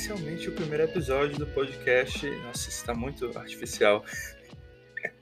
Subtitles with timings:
[0.00, 2.26] Oficialmente o primeiro episódio do podcast.
[2.26, 4.02] Nossa, isso está muito artificial.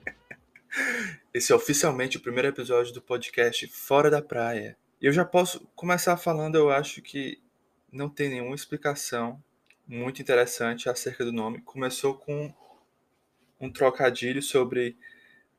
[1.35, 4.79] Esse é oficialmente o primeiro episódio do podcast Fora da Praia.
[5.01, 7.43] E eu já posso começar falando, eu acho que
[7.91, 9.43] não tem nenhuma explicação
[9.85, 11.61] muito interessante acerca do nome.
[11.63, 12.55] Começou com
[13.61, 14.97] um trocadilho sobre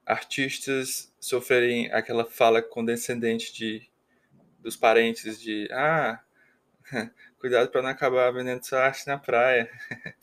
[0.06, 3.86] artistas sofrerem aquela fala condescendente de
[4.62, 6.24] dos parentes de ah,
[7.40, 9.70] cuidado para não acabar vendendo sua arte na praia.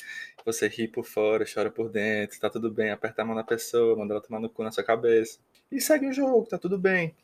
[0.44, 3.96] Você ri por fora, chora por dentro, tá tudo bem, aperta a mão na pessoa,
[3.96, 5.40] manda ela tomar no cu na sua cabeça.
[5.72, 7.16] E segue o jogo, tá tudo bem.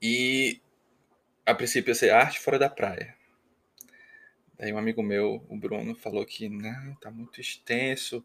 [0.00, 0.60] E
[1.44, 3.16] a princípio ia ser arte fora da praia.
[4.56, 8.24] Daí um amigo meu, o Bruno, falou que não, tá muito extenso.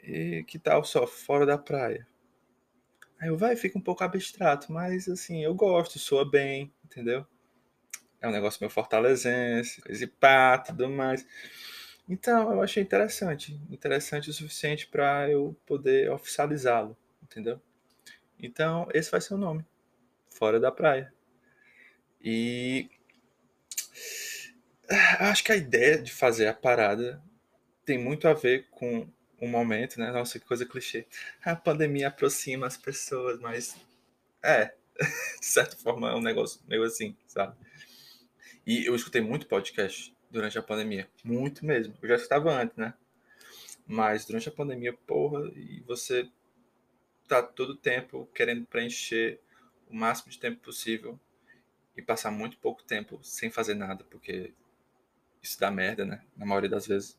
[0.00, 2.06] E que tal só fora da praia?
[3.18, 7.26] Aí eu vai, fica um pouco abstrato, mas assim, eu gosto, soa bem, entendeu?
[8.26, 11.24] É um negócio meio fortalezense, coisa e pá, tudo mais.
[12.08, 13.58] Então, eu achei interessante.
[13.70, 17.60] Interessante o suficiente para eu poder oficializá-lo, entendeu?
[18.36, 19.64] Então, esse vai ser o nome.
[20.28, 21.14] Fora da praia.
[22.20, 22.90] E
[25.20, 27.22] acho que a ideia de fazer a parada
[27.84, 29.08] tem muito a ver com
[29.40, 30.10] o momento, né?
[30.10, 31.06] Nossa, que coisa clichê.
[31.44, 33.76] A pandemia aproxima as pessoas, mas
[34.42, 34.74] é,
[35.38, 37.56] de certa forma é um negócio meio assim, sabe?
[38.66, 41.08] E eu escutei muito podcast durante a pandemia.
[41.22, 41.94] Muito mesmo.
[42.02, 42.94] Eu já estava antes, né?
[43.86, 46.28] Mas durante a pandemia, porra, e você
[47.28, 49.40] tá todo tempo querendo preencher
[49.88, 51.18] o máximo de tempo possível
[51.96, 54.52] e passar muito pouco tempo sem fazer nada, porque
[55.40, 56.24] isso dá merda, né?
[56.36, 57.16] Na maioria das vezes.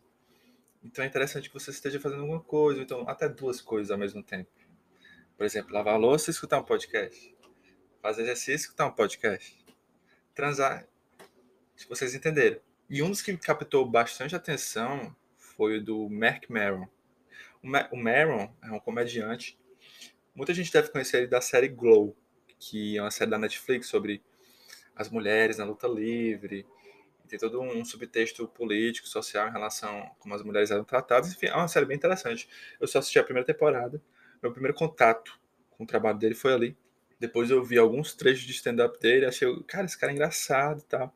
[0.83, 4.21] Então é interessante que você esteja fazendo alguma coisa, então até duas coisas ao mesmo
[4.21, 4.51] tempo.
[5.37, 7.33] Por exemplo, lavar a louça e escutar um podcast.
[8.01, 9.65] Fazer exercício e escutar um podcast.
[10.35, 10.85] Transar
[11.77, 12.59] se vocês entenderam.
[12.89, 16.87] E um dos que captou bastante atenção foi o do Mark Maron.
[17.63, 19.57] O, o Maron é um comediante.
[20.35, 22.15] Muita gente deve conhecer ele da série Glow,
[22.59, 24.23] que é uma série da Netflix sobre
[24.95, 26.65] as mulheres na luta livre.
[27.27, 31.31] Tem todo um subtexto político, social em relação a como as mulheres eram tratadas.
[31.31, 32.47] Enfim, é uma série bem interessante.
[32.79, 34.01] Eu só assisti a primeira temporada.
[34.41, 35.37] Meu primeiro contato
[35.71, 36.77] com o trabalho dele foi ali.
[37.19, 39.25] Depois eu vi alguns trechos de stand-up dele.
[39.25, 41.13] Achei, cara, esse cara é engraçado e tal.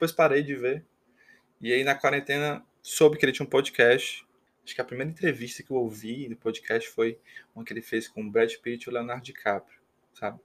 [0.00, 0.82] Depois parei de ver.
[1.60, 4.26] E aí na quarentena soube que ele tinha um podcast.
[4.64, 7.18] Acho que a primeira entrevista que eu ouvi no podcast foi
[7.54, 9.78] uma que ele fez com o Brad Pitt e o Leonardo DiCaprio,
[10.14, 10.40] sabe?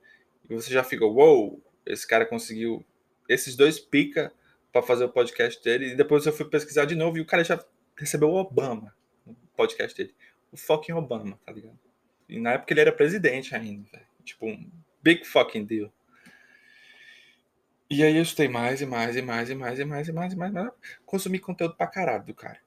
[0.49, 2.85] E você já fica, uou, wow, esse cara conseguiu
[3.29, 4.29] esses dois pica
[4.73, 5.93] para fazer o podcast dele.
[5.93, 7.63] E depois eu fui pesquisar de novo e o cara já
[7.95, 8.93] recebeu o Obama
[9.25, 10.13] no podcast dele.
[10.51, 11.79] O fucking Obama, tá ligado?
[12.27, 14.05] E na época ele era presidente ainda, velho.
[14.21, 14.69] Tipo, um
[15.01, 15.93] big fucking deal.
[17.95, 20.33] E aí eu estudei mais e mais e mais e mais e mais e mais
[20.33, 20.73] e mais, mais
[21.05, 22.59] consumi conteúdo pra caralho do cara.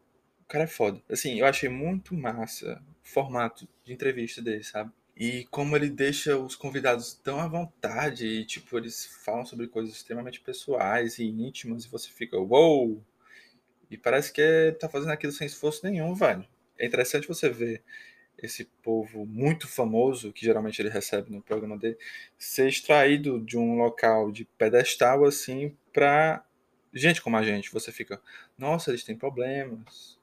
[0.42, 1.02] O cara é foda.
[1.06, 4.90] Assim, eu achei muito massa o formato de entrevista dele, sabe?
[5.14, 9.94] E como ele deixa os convidados tão à vontade e, tipo, eles falam sobre coisas
[9.94, 12.88] extremamente pessoais e íntimas e você fica, uou!
[12.88, 13.04] Wow!
[13.90, 16.46] E parece que tá fazendo aquilo sem esforço nenhum, velho.
[16.78, 17.82] É interessante você ver
[18.38, 21.98] esse povo muito famoso, que geralmente ele recebe no programa dele,
[22.36, 26.44] ser extraído de um local de pedestal assim para
[26.94, 27.72] gente como a gente.
[27.72, 28.20] Você fica,
[28.56, 30.18] nossa, eles têm problemas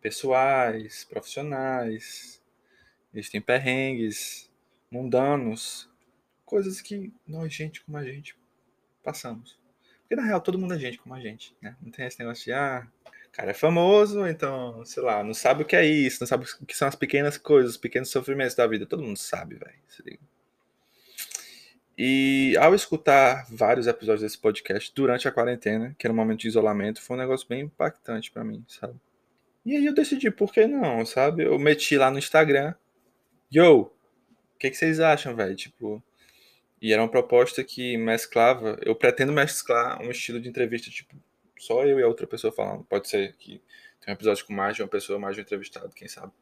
[0.00, 2.42] pessoais, profissionais,
[3.14, 4.50] eles têm perrengues
[4.90, 5.88] mundanos,
[6.44, 8.36] coisas que nós, gente como a gente,
[9.02, 9.58] passamos.
[10.00, 11.76] Porque na real todo mundo é gente como a gente, né?
[11.80, 12.86] Não tem esse negócio de, ah,
[13.32, 16.66] cara é famoso, então, sei lá, não sabe o que é isso, não sabe o
[16.66, 18.86] que são as pequenas coisas, os pequenos sofrimentos da vida.
[18.86, 20.18] Todo mundo sabe, velho.
[21.96, 26.48] E ao escutar vários episódios desse podcast durante a quarentena, que era um momento de
[26.48, 28.94] isolamento, foi um negócio bem impactante para mim, sabe?
[29.64, 31.44] E aí eu decidi, por que não, sabe?
[31.44, 32.74] Eu meti lá no Instagram,
[33.50, 35.54] yo, o que, que vocês acham, velho?
[35.54, 36.02] Tipo,
[36.80, 41.14] e era uma proposta que mesclava, eu pretendo mesclar um estilo de entrevista, tipo,
[41.62, 42.82] só eu e a outra pessoa falando.
[42.84, 43.62] Pode ser que
[44.00, 46.32] tenha um episódio com mais de uma pessoa, mais de um entrevistado, quem sabe.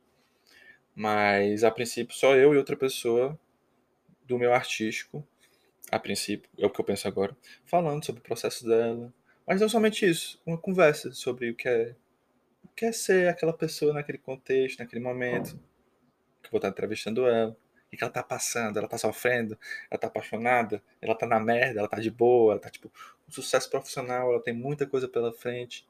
[0.94, 3.38] Mas a princípio só eu e outra pessoa
[4.25, 5.22] do meu artístico,
[5.93, 7.37] a princípio, é o que eu penso agora,
[7.67, 9.12] falando sobre o processo dela.
[9.46, 11.94] Mas não somente isso, uma conversa sobre o que é,
[12.64, 15.50] o que é ser aquela pessoa naquele contexto, naquele momento,
[16.40, 17.55] que eu vou estar entrevistando ela
[17.94, 19.58] o que ela tá passando, ela tá sofrendo,
[19.90, 22.90] ela tá apaixonada, ela tá na merda, ela tá de boa, ela tá tipo
[23.28, 25.87] um sucesso profissional, ela tem muita coisa pela frente,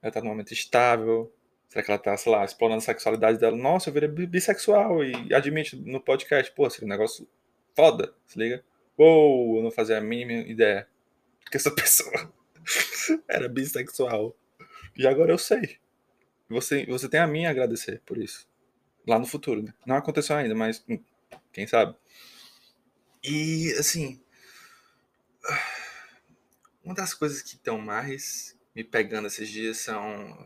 [0.00, 1.32] ela tá num momento estável.
[1.68, 3.56] Será que ela tá, sei lá, explorando a sexualidade dela?
[3.56, 7.26] Nossa, eu virei bissexual e admite no podcast, pô, seria um negócio
[7.74, 8.62] foda, se liga?
[8.98, 10.86] Uou, eu não fazia a mínima ideia
[11.50, 12.30] que essa pessoa
[13.26, 14.36] era bissexual.
[14.96, 15.78] E agora eu sei.
[16.48, 18.46] Você, você tem a mim a agradecer por isso.
[19.06, 19.72] Lá no futuro, né?
[19.86, 21.02] Não aconteceu ainda, mas hum,
[21.52, 21.96] quem sabe?
[23.22, 24.20] E, assim.
[26.84, 30.36] Uma das coisas que estão mais me pegando esses dias são.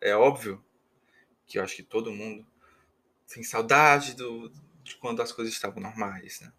[0.00, 0.62] É óbvio
[1.46, 2.46] que eu acho que todo mundo
[3.32, 4.52] tem saudade do,
[4.82, 6.52] de quando as coisas estavam normais, né?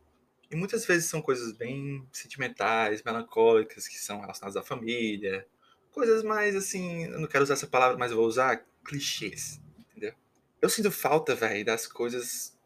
[0.50, 5.46] E muitas vezes são coisas bem sentimentais, melancólicas, que são relacionadas à família.
[5.92, 10.14] Coisas mais assim, eu não quero usar essa palavra, mas eu vou usar clichês, entendeu?
[10.62, 12.57] Eu sinto falta, velho, das coisas,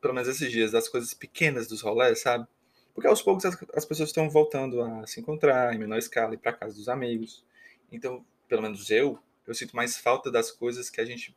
[0.00, 2.46] pelo menos esses dias, das coisas pequenas dos rolés, sabe?
[2.94, 6.38] Porque aos poucos as, as pessoas estão voltando a se encontrar em menor escala, ir
[6.38, 7.44] pra casa dos amigos.
[7.90, 11.36] Então, pelo menos eu, eu sinto mais falta das coisas que a gente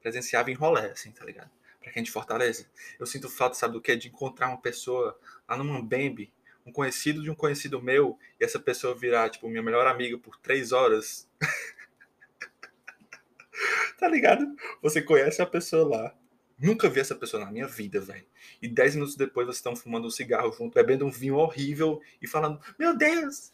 [0.00, 1.50] presenciava em rolé, assim, tá ligado?
[1.80, 2.66] Pra quem é de Fortaleza.
[2.98, 3.94] Eu sinto falta, sabe do que?
[3.94, 5.18] De encontrar uma pessoa
[5.48, 6.32] lá no Mambembe,
[6.64, 10.36] um conhecido de um conhecido meu, e essa pessoa virar, tipo, minha melhor amiga por
[10.38, 11.28] três horas.
[13.98, 14.56] tá ligado?
[14.82, 16.14] Você conhece a pessoa lá.
[16.58, 18.24] Nunca vi essa pessoa na minha vida, velho.
[18.62, 22.26] E dez minutos depois vocês estão fumando um cigarro junto, bebendo um vinho horrível e
[22.26, 23.52] falando: Meu Deus,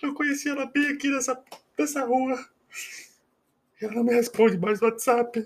[0.00, 1.42] eu conheci ela bem aqui nessa,
[1.76, 2.48] nessa rua.
[3.80, 5.44] Ela não me responde mais no WhatsApp.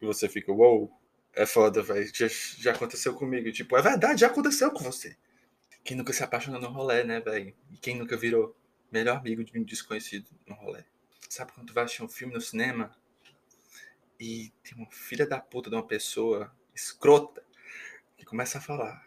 [0.00, 0.92] E você fica: Uou,
[1.34, 2.08] é foda, velho.
[2.14, 3.50] Já, já aconteceu comigo.
[3.50, 5.16] Tipo, é verdade, já aconteceu com você.
[5.82, 7.52] Quem nunca se apaixonou no rolê, né, velho?
[7.72, 8.56] E quem nunca virou
[8.92, 10.84] melhor amigo de um desconhecido no rolê?
[11.28, 12.94] Sabe quando tu vai assistir um filme no cinema
[14.20, 17.44] e tem uma filha da puta de uma pessoa escrota
[18.16, 19.06] que começa a falar.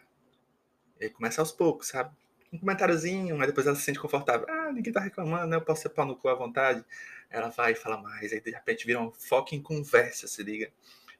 [1.00, 2.14] E começa aos poucos, sabe?
[2.52, 4.46] Um comentáriozinho, mas depois ela se sente confortável.
[4.48, 5.56] Ah, ninguém tá reclamando, né?
[5.56, 6.84] Eu posso ser pau no cu à vontade.
[7.30, 10.70] Ela vai e fala mais, aí de repente vira um foco em conversa, se liga.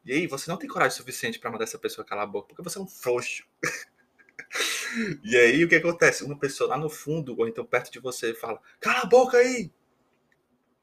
[0.04, 2.62] E aí, você não tem coragem suficiente para mandar essa pessoa calar a boca, porque
[2.62, 3.46] você é um frouxo.
[5.22, 6.24] e aí, o que acontece?
[6.24, 9.70] Uma pessoa lá no fundo, ou então perto de você, fala: Cala a boca aí!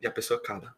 [0.02, 0.76] E a pessoa cala.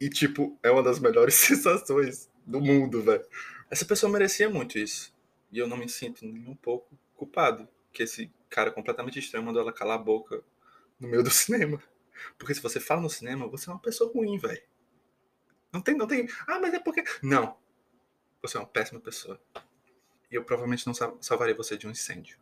[0.00, 3.26] E, tipo, é uma das melhores sensações do mundo, velho.
[3.70, 5.14] Essa pessoa merecia muito isso.
[5.50, 9.62] E eu não me sinto nem um pouco culpado que esse cara completamente estranho mandou
[9.62, 10.42] ela calar a boca
[11.00, 11.82] no meio do cinema.
[12.36, 14.62] Porque se você fala no cinema, você é uma pessoa ruim, velho.
[15.72, 16.28] Não tem, não tem.
[16.46, 17.04] Ah, mas é porque.
[17.22, 17.56] Não.
[18.42, 19.40] Você é uma péssima pessoa.
[20.30, 22.38] E eu provavelmente não salvaria você de um incêndio.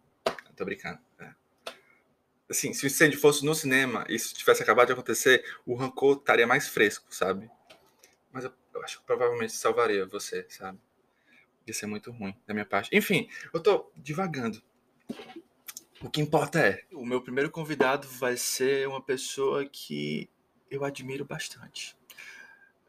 [0.55, 0.99] tô brincando.
[1.19, 1.46] É
[2.49, 6.17] assim, se o incêndio fosse no cinema e isso tivesse acabado de acontecer, o rancor
[6.19, 7.51] estaria mais fresco, sabe?
[8.33, 10.79] Mas eu, eu acho que provavelmente salvaria você, sabe?
[11.67, 12.91] Ia ser muito ruim da minha parte.
[12.97, 14.63] Enfim, eu tô divagando.
[16.01, 20.29] O que importa é, o meu primeiro convidado vai ser uma pessoa que
[20.71, 21.97] eu admiro bastante.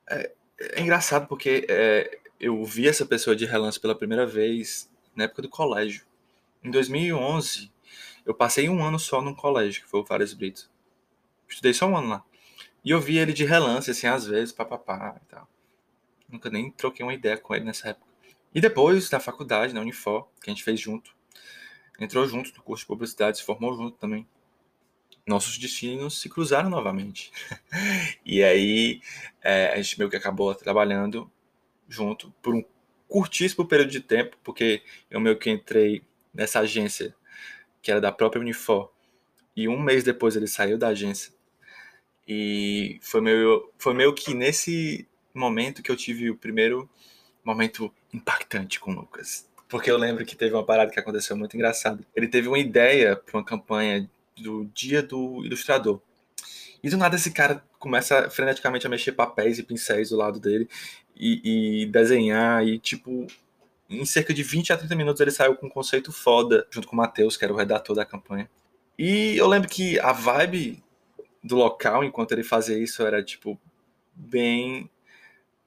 [0.10, 5.24] É, é engraçado porque é, eu vi essa pessoa de relance pela primeira vez na
[5.24, 6.06] época do colégio.
[6.64, 7.72] Em 2011,
[8.28, 10.70] eu passei um ano só num colégio, que foi o Fares Brito.
[11.48, 12.26] Estudei só um ano lá.
[12.84, 15.50] E eu vi ele de relance, assim, às vezes, papapá e tal.
[16.28, 18.06] Nunca nem troquei uma ideia com ele nessa época.
[18.54, 21.16] E depois, na faculdade, na Unifor, que a gente fez junto,
[21.98, 24.28] entrou junto no curso de publicidade, se formou junto também.
[25.26, 27.32] Nossos destinos se cruzaram novamente.
[28.26, 29.02] e aí,
[29.42, 31.32] é, a gente meio que acabou trabalhando
[31.88, 32.64] junto por um
[33.08, 37.16] curtíssimo período de tempo, porque eu meio que entrei nessa agência
[37.88, 38.92] que era da própria Unifor.
[39.56, 41.32] E um mês depois ele saiu da agência.
[42.28, 46.90] E foi meio, foi meio que nesse momento que eu tive o primeiro
[47.46, 49.48] momento impactante com o Lucas.
[49.70, 52.04] Porque eu lembro que teve uma parada que aconteceu muito engraçada.
[52.14, 56.02] Ele teve uma ideia para uma campanha do Dia do Ilustrador.
[56.84, 60.68] E do nada esse cara começa freneticamente a mexer papéis e pincéis do lado dele
[61.16, 63.28] e, e desenhar e tipo
[63.90, 66.96] em cerca de 20 a 30 minutos ele saiu com um conceito foda, junto com
[66.96, 68.50] o Matheus, que era o redator da campanha.
[68.98, 70.84] E eu lembro que a vibe
[71.44, 73.60] do local, enquanto ele fazia isso, era, tipo,
[74.14, 74.90] bem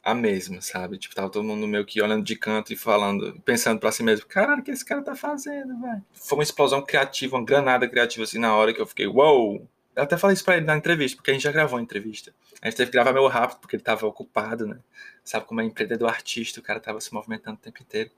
[0.02, 0.98] a mesma, sabe?
[0.98, 4.26] Tipo, tava todo mundo meio que olhando de canto e falando, pensando para si mesmo,
[4.26, 6.02] caralho, o que esse cara tá fazendo, velho?
[6.12, 9.58] Foi uma explosão criativa, uma granada criativa, assim, na hora que eu fiquei, uou!
[9.58, 9.68] Wow!
[9.94, 12.32] Eu até falei isso pra ele na entrevista, porque a gente já gravou a entrevista.
[12.62, 14.78] A gente teve que gravar meio rápido, porque ele tava ocupado, né?
[15.24, 18.10] Sabe como é empreendedor artista, o cara tava se movimentando o tempo inteiro.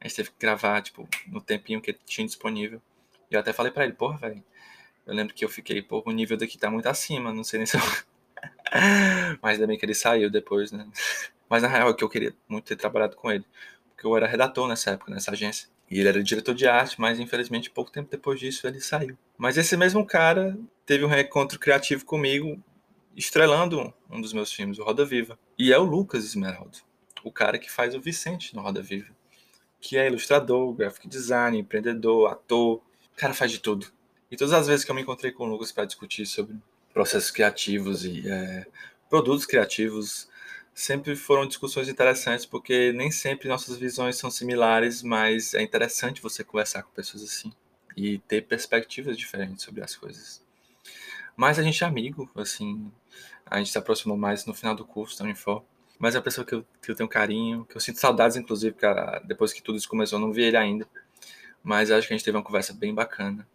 [0.00, 2.80] A gente teve que gravar, tipo, no tempinho que ele tinha disponível.
[3.30, 4.42] E eu até falei pra ele, porra, velho.
[5.06, 7.66] Eu lembro que eu fiquei, pô, o nível daqui tá muito acima, não sei nem
[7.66, 7.82] se eu...
[9.42, 10.88] Mas ainda bem que ele saiu depois, né?
[11.48, 13.44] Mas na real é que eu queria muito ter trabalhado com ele.
[13.90, 15.68] Porque eu era redator nessa época, nessa agência.
[15.90, 19.18] E ele era diretor de arte, mas infelizmente pouco tempo depois disso ele saiu.
[19.36, 22.58] Mas esse mesmo cara teve um reencontro criativo comigo,
[23.16, 25.38] estrelando um dos meus filmes, o Roda Viva.
[25.58, 26.78] E é o Lucas Esmeraldo,
[27.22, 29.14] o cara que faz o Vicente no Roda Viva.
[29.80, 32.76] Que é ilustrador, graphic design, empreendedor, ator.
[33.12, 33.86] O cara faz de tudo.
[34.30, 36.56] E todas as vezes que eu me encontrei com o Lucas para discutir sobre
[36.92, 38.66] processos criativos e é,
[39.08, 40.28] produtos criativos
[40.74, 46.42] sempre foram discussões interessantes, porque nem sempre nossas visões são similares, mas é interessante você
[46.42, 47.52] conversar com pessoas assim
[47.96, 50.41] e ter perspectivas diferentes sobre as coisas.
[51.36, 52.90] Mas a gente é amigo, assim,
[53.46, 55.62] a gente se aproximou mais no final do curso da Unifor.
[55.98, 58.74] Mas é a pessoa que eu, que eu tenho carinho, que eu sinto saudades, inclusive,
[58.74, 60.86] porque depois que tudo isso começou, eu não vi ele ainda.
[61.62, 63.46] Mas acho que a gente teve uma conversa bem bacana.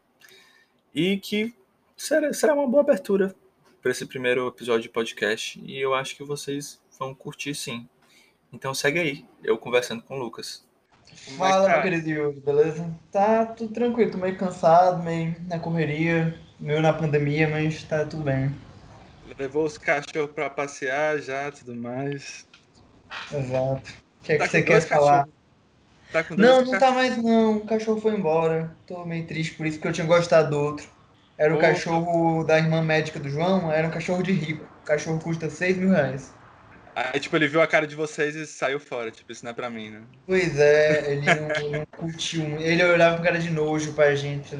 [0.96, 1.54] E que
[1.96, 3.36] será, será uma boa abertura
[3.82, 5.62] para esse primeiro episódio de podcast.
[5.64, 7.88] E eu acho que vocês vão curtir sim.
[8.52, 10.66] Então segue aí, eu conversando com o Lucas.
[11.38, 12.98] Fala, meu querido beleza?
[13.12, 18.24] Tá tudo tranquilo, tô meio cansado, meio na correria, meio na pandemia, mas tá tudo
[18.24, 18.54] bem.
[19.38, 22.46] Levou os cachorros pra passear já, tudo mais.
[23.32, 23.94] Exato.
[24.22, 25.28] O que é tá que você quer falar?
[26.12, 27.58] Tá não, não tá mais não.
[27.58, 28.76] O cachorro foi embora.
[28.88, 30.88] Tô meio triste por isso, porque eu tinha gostado do outro.
[31.38, 34.66] Era o cachorro da irmã médica do João, era um cachorro de rico.
[34.82, 36.34] O cachorro custa 6 mil reais.
[36.96, 39.12] Aí, tipo, ele viu a cara de vocês e saiu fora.
[39.12, 40.02] Tipo, isso não é pra mim, né?
[40.26, 42.44] Pois é, ele não, não curtiu.
[42.60, 44.58] Ele olhava com cara de nojo pra gente, tá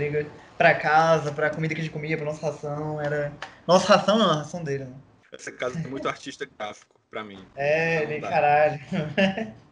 [0.58, 3.00] Pra casa, pra comida que a gente comia, pra nossa ração.
[3.00, 3.32] Era.
[3.68, 4.96] Nossa ração não, a ração dele, né?
[5.32, 7.46] Essa casa tem muito artista gráfico pra mim.
[7.56, 8.80] É, ele, caralho.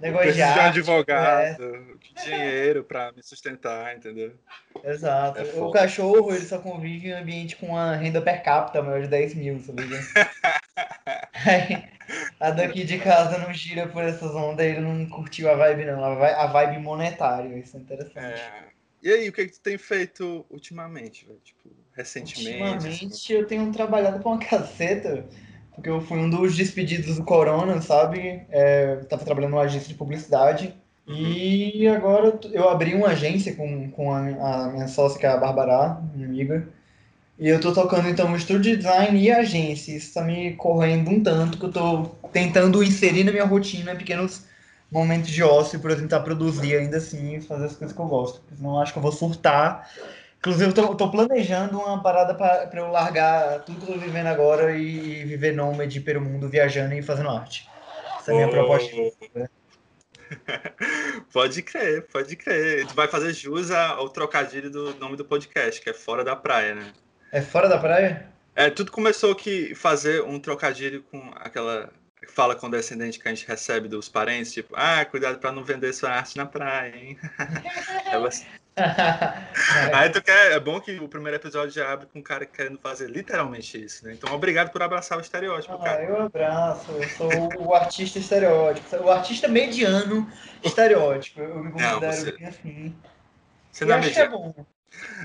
[0.00, 2.22] Negócio de, arte, de um advogado, é.
[2.22, 4.34] dinheiro pra me sustentar, entendeu?
[4.84, 5.40] Exato.
[5.40, 9.00] É o cachorro, ele só convive em um ambiente com uma renda per capita maior
[9.00, 9.82] de 10 mil, sabe?
[11.46, 11.84] Aí,
[12.38, 16.04] a daqui de casa não gira por essas ondas, ele não curtiu a vibe, não.
[16.04, 18.18] A vibe monetária, isso é interessante.
[18.18, 18.75] É.
[19.02, 21.40] E aí, o que, é que tu tem feito ultimamente, velho?
[21.44, 22.62] Tipo, recentemente?
[22.62, 23.32] Ultimamente assim?
[23.32, 25.26] eu tenho trabalhado com uma caceta
[25.76, 28.42] porque eu fui um dos despedidos do Corona, sabe?
[28.48, 30.74] É, tava trabalhando numa agência de publicidade.
[31.06, 31.14] Uhum.
[31.14, 35.36] E agora eu abri uma agência com, com a, a, minha sócia, que é a
[35.36, 36.66] Bárbara, minha amiga.
[37.38, 39.94] E eu tô tocando então o estúdio de design e agência.
[39.94, 44.45] Isso tá me correndo um tanto que eu tô tentando inserir na minha rotina pequenos
[44.90, 48.06] momentos de ócio para eu tentar produzir ainda assim e fazer as coisas que eu
[48.06, 48.40] gosto.
[48.40, 49.88] Porque senão eu acho que eu vou surtar
[50.38, 54.28] Inclusive, eu tô, tô, planejando uma parada para eu largar tudo que eu tô vivendo
[54.28, 57.68] agora e viver nômade pelo mundo, viajando e fazendo arte.
[58.16, 58.50] Essa é a minha oh.
[58.50, 58.92] proposta.
[61.32, 62.86] pode crer, pode crer.
[62.86, 66.76] Tu vai fazer jus ao trocadilho do nome do podcast, que é Fora da Praia,
[66.76, 66.92] né?
[67.32, 68.28] É Fora da Praia?
[68.54, 71.90] É, tudo começou que fazer um trocadilho com aquela
[72.32, 76.10] fala condescendente que a gente recebe dos parentes, tipo, ah, cuidado para não vender sua
[76.10, 77.18] arte na praia, hein?
[79.94, 82.78] Aí tu quer, é bom que o primeiro episódio já abre com um cara querendo
[82.78, 84.12] fazer literalmente isso, né?
[84.12, 86.04] Então obrigado por abraçar o estereótipo, ah, cara.
[86.04, 90.30] Eu abraço, eu sou o artista estereótipo, o artista mediano
[90.62, 91.40] estereótipo.
[91.40, 92.44] Eu me considero não, você...
[92.44, 92.94] assim.
[93.72, 94.54] Você não é acho que é bom.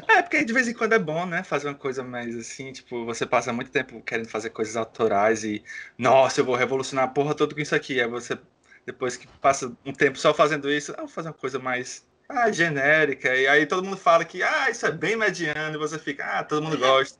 [0.07, 1.43] É, porque de vez em quando é bom, né?
[1.43, 5.63] Fazer uma coisa mais assim, tipo, você passa muito tempo querendo fazer coisas autorais e,
[5.97, 8.01] nossa, eu vou revolucionar a porra toda com isso aqui.
[8.01, 8.37] Aí você,
[8.85, 12.51] depois que passa um tempo só fazendo isso, ah, vou fazer uma coisa mais ah,
[12.51, 13.35] genérica.
[13.35, 16.43] E aí todo mundo fala que, ah, isso é bem mediano, e você fica, ah,
[16.43, 17.17] todo mundo gosta,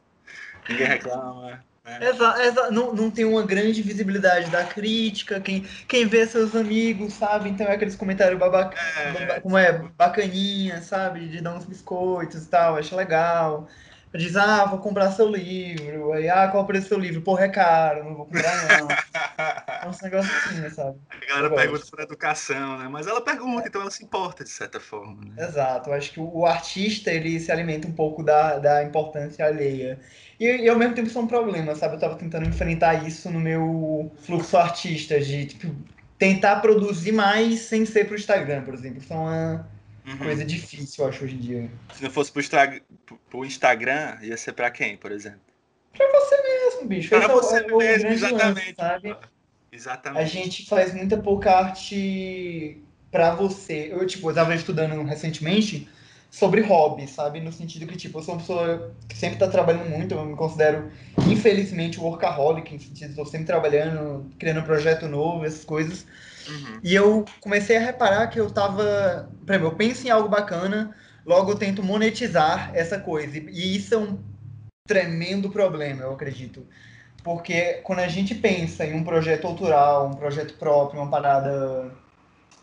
[0.70, 1.64] ninguém reclama.
[1.84, 2.10] Né?
[2.10, 7.14] Exato, exa não, não tem uma grande visibilidade da crítica, quem, quem vê seus amigos,
[7.14, 7.50] sabe?
[7.50, 11.28] Então é aqueles comentários babaca, é, como é, bacaninha, sabe?
[11.28, 13.68] De dar uns biscoitos e tal, acho legal.
[14.14, 16.12] Diz, ah, vou comprar seu livro.
[16.12, 17.22] Aí, ah, qual o preço do seu livro?
[17.22, 18.88] Porra, é caro, não vou comprar, não.
[18.92, 21.00] é um negócio assim, sabe?
[21.10, 21.90] A galera eu pergunta gosto.
[21.90, 22.90] sobre educação, né?
[22.90, 25.18] Mas ela pergunta, então ela se importa, de certa forma.
[25.24, 25.46] Né?
[25.46, 25.90] Exato.
[25.90, 29.98] Eu acho que o artista, ele se alimenta um pouco da, da importância alheia.
[30.38, 31.96] E, e ao mesmo tempo isso é um problema, sabe?
[31.96, 35.74] Eu tava tentando enfrentar isso no meu fluxo artista, de, tipo,
[36.18, 39.00] tentar produzir mais sem ser pro Instagram, por exemplo.
[39.00, 39.68] Isso é uma
[40.12, 40.18] Uhum.
[40.18, 41.72] Coisa difícil, eu acho, hoje em dia.
[41.94, 42.82] Se não fosse pro, Instra...
[43.30, 45.42] pro Instagram, ia ser pra quem, por exemplo?
[45.96, 47.10] Pra você mesmo, bicho.
[47.10, 48.58] Pra Esse você é mesmo, exatamente.
[48.58, 49.18] Lance, sabe?
[49.72, 50.22] Exatamente.
[50.22, 53.90] A gente faz muita pouca arte pra você.
[53.92, 55.88] Eu, tipo, eu tava estudando recentemente
[56.30, 57.42] sobre hobby, sabe?
[57.42, 60.36] No sentido que, tipo, eu sou uma pessoa que sempre tá trabalhando muito, eu me
[60.36, 60.90] considero,
[61.30, 66.06] infelizmente, workaholic, no sentido, tô sempre trabalhando, criando um projeto novo, essas coisas.
[66.48, 66.80] Uhum.
[66.84, 69.30] E eu comecei a reparar que eu tava.
[69.46, 70.96] Por eu penso em algo bacana,
[71.26, 73.38] logo eu tento monetizar essa coisa.
[73.38, 74.20] E isso é um
[74.88, 76.66] tremendo problema, eu acredito.
[77.24, 81.92] Porque quando a gente pensa em um projeto autoral, um projeto próprio, uma parada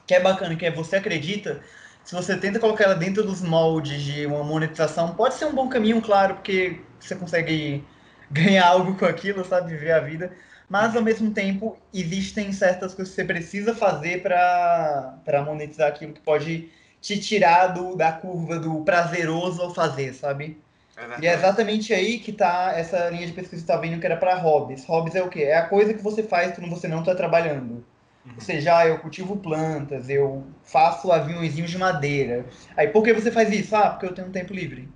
[0.07, 1.61] que é bacana, que é você acredita,
[2.03, 5.69] se você tenta colocar ela dentro dos moldes de uma monetização, pode ser um bom
[5.69, 7.85] caminho, claro, porque você consegue
[8.31, 9.73] ganhar algo com aquilo, sabe?
[9.73, 10.33] Viver a vida
[10.69, 16.21] mas ao mesmo tempo existem certas coisas que você precisa fazer para monetizar aquilo que
[16.21, 16.69] pode
[17.01, 20.61] te tirar do, da curva do prazeroso ao fazer, sabe?
[20.97, 24.07] É e é exatamente aí que tá essa linha de pesquisa que está vendo que
[24.07, 24.85] era para hobbies.
[24.85, 25.45] Hobbies é o quê?
[25.45, 27.85] É a coisa que você faz quando você não está trabalhando.
[28.27, 28.33] Uhum.
[28.35, 32.47] Ou seja, ah, eu cultivo plantas, eu faço aviãozinhos de madeira.
[32.77, 33.75] Aí, por que você faz isso?
[33.77, 34.89] Ah, porque eu tenho tempo livre.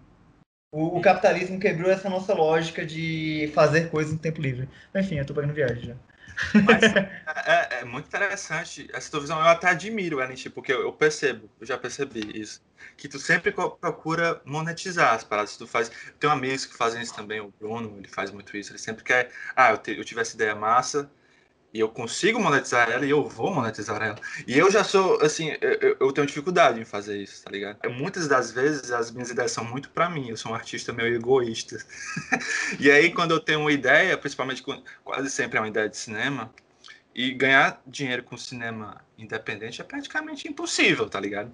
[0.72, 4.66] O, o capitalismo quebrou essa nossa lógica de fazer coisas no tempo livre.
[4.94, 5.94] Enfim, eu tô pegando viagem já.
[6.64, 6.82] Mas
[7.46, 9.38] é, é, muito interessante essa tua visão.
[9.38, 12.62] Eu até admiro, Anish, porque eu, eu, percebo, eu já percebi isso.
[12.96, 15.90] Que tu sempre procura monetizar as paradas que tu faz.
[16.18, 18.72] Tem amigos que fazem isso também, o Bruno, ele faz muito isso.
[18.72, 21.10] Ele sempre quer, ah, eu, te, eu tive essa ideia massa,
[21.72, 24.18] e eu consigo monetizar ela e eu vou monetizar ela.
[24.46, 27.78] E eu já sou, assim, eu, eu tenho dificuldade em fazer isso, tá ligado?
[27.90, 31.14] Muitas das vezes as minhas ideias são muito para mim, eu sou um artista meio
[31.14, 31.78] egoísta.
[32.78, 34.62] e aí quando eu tenho uma ideia, principalmente
[35.02, 36.52] quase sempre é uma ideia de cinema,
[37.14, 41.52] e ganhar dinheiro com cinema independente é praticamente impossível, tá ligado?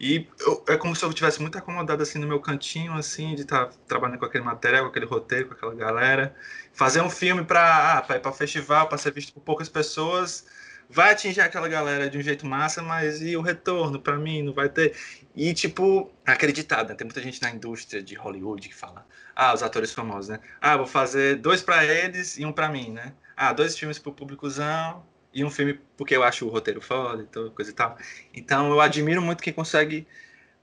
[0.00, 3.42] E eu, é como se eu tivesse muito acomodado assim no meu cantinho, assim, de
[3.42, 6.34] estar tá trabalhando com aquele material, com aquele roteiro, com aquela galera.
[6.72, 10.46] Fazer um filme para ah, ir para festival, para ser visto por poucas pessoas,
[10.88, 14.52] vai atingir aquela galera de um jeito massa, mas e o retorno para mim não
[14.54, 14.96] vai ter.
[15.34, 16.94] E tipo, acreditado, né?
[16.94, 20.40] Tem muita gente na indústria de Hollywood que fala: "Ah, os atores famosos, né?
[20.60, 23.14] Ah, vou fazer dois para eles e um para mim, né?
[23.36, 27.26] Ah, dois filmes pro públicozão e um filme porque eu acho o roteiro foda e
[27.26, 27.96] toda coisa e tal.
[28.34, 30.06] Então eu admiro muito quem consegue.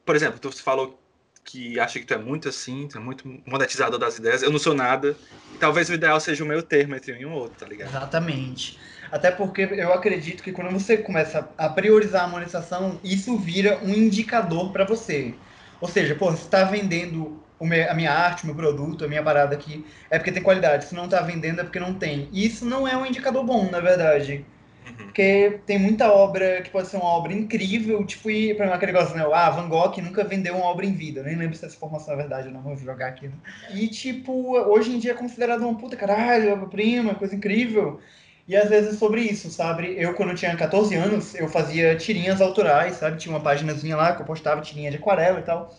[0.06, 1.00] Por exemplo, tu falou
[1.44, 4.42] que acha que tu é muito assim, tu é muito monetizador das ideias.
[4.42, 5.16] Eu não sou nada.
[5.54, 7.90] E talvez o ideal seja o meio termo entre um e um outro, tá ligado?
[7.90, 8.80] Exatamente.
[9.12, 13.90] Até porque eu acredito que quando você começa a priorizar a monetização, isso vira um
[13.90, 15.36] indicador para você.
[15.80, 17.42] Ou seja, pô, você está vendendo
[17.90, 20.86] a minha arte, o meu produto, a minha parada aqui, é porque tem qualidade.
[20.86, 22.28] Se não está vendendo, é porque não tem.
[22.32, 24.46] E isso não é um indicador bom, na verdade.
[24.86, 25.06] Uhum.
[25.06, 28.92] Porque tem muita obra que pode ser uma obra incrível, tipo, e pra mim aquele
[28.92, 29.26] negócio, né?
[29.34, 31.24] Ah, Van Gogh nunca vendeu uma obra em vida.
[31.24, 33.28] Nem lembro se essa informação é verdade não, vou jogar aqui.
[33.28, 33.34] Né?
[33.74, 38.00] E, tipo, hoje em dia é considerado uma puta caralho, obra-prima, coisa incrível.
[38.48, 39.96] E às vezes sobre isso, sabe?
[39.98, 43.18] Eu, quando tinha 14 anos, eu fazia tirinhas autorais, sabe?
[43.18, 45.76] Tinha uma páginazinha lá que eu postava tirinha de aquarela e tal.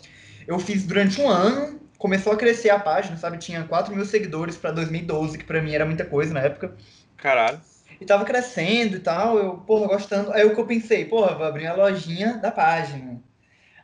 [0.49, 3.39] Eu fiz durante um ano, começou a crescer a página, sabe?
[3.39, 6.75] Tinha 4 mil seguidores para 2012, que para mim era muita coisa na época.
[7.17, 7.61] Caralho.
[8.01, 10.33] E tava crescendo e tal, eu, porra, gostando.
[10.33, 13.21] Aí o que eu pensei, porra, vou abrir a lojinha da página.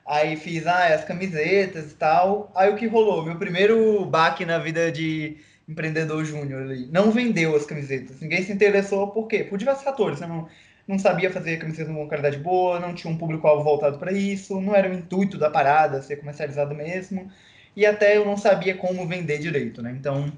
[0.07, 2.51] Aí fiz ah, as camisetas e tal.
[2.55, 3.25] Aí o que rolou?
[3.25, 5.37] Meu primeiro baque na vida de
[5.69, 6.89] empreendedor júnior ali.
[6.91, 8.21] Não vendeu as camisetas.
[8.21, 9.45] Ninguém se interessou, por quê?
[9.45, 10.19] Por diversos fatores.
[10.19, 10.49] Você não,
[10.87, 14.75] não sabia fazer camisetas com qualidade boa, não tinha um público-alvo voltado para isso, não
[14.75, 17.31] era o intuito da parada ser comercializado mesmo.
[17.75, 19.95] E até eu não sabia como vender direito, né?
[19.99, 20.31] Então,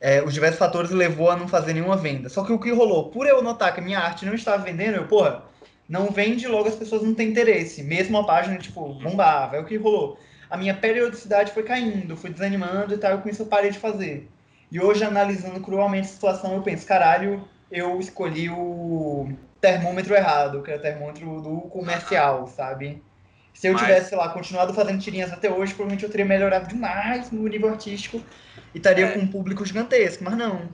[0.00, 2.28] é, os diversos fatores levou a não fazer nenhuma venda.
[2.28, 3.10] Só que o que rolou?
[3.10, 5.42] Por eu notar que a minha arte não estava vendendo, eu, porra,
[5.88, 7.82] não vende, logo as pessoas não têm interesse.
[7.82, 9.56] Mesmo a página, tipo, bombava.
[9.56, 10.18] É o que rolou.
[10.48, 13.78] A minha periodicidade foi caindo, fui desanimando e tal, e com isso eu parei de
[13.78, 14.28] fazer.
[14.72, 19.28] E hoje, analisando cruelmente a situação, eu penso, caralho, eu escolhi o
[19.60, 23.02] termômetro errado, que é o termômetro do comercial, sabe?
[23.54, 23.82] Se eu Mas...
[23.82, 27.68] tivesse, sei lá, continuado fazendo tirinhas até hoje, provavelmente eu teria melhorado demais no nível
[27.68, 28.22] artístico
[28.74, 29.12] e estaria é.
[29.12, 30.68] com um público gigantesco, mas não.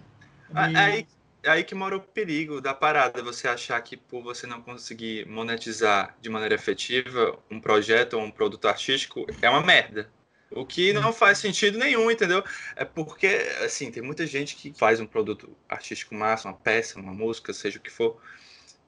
[0.50, 0.76] E...
[0.76, 1.06] Aí,
[1.44, 6.16] aí que mora o perigo da parada, você achar que por você não conseguir monetizar
[6.20, 10.08] de maneira efetiva um projeto ou um produto artístico, é uma merda.
[10.50, 12.42] O que não faz sentido nenhum, entendeu?
[12.76, 13.26] É porque,
[13.64, 17.78] assim, tem muita gente que faz um produto artístico massa, uma peça, uma música, seja
[17.78, 18.16] o que for,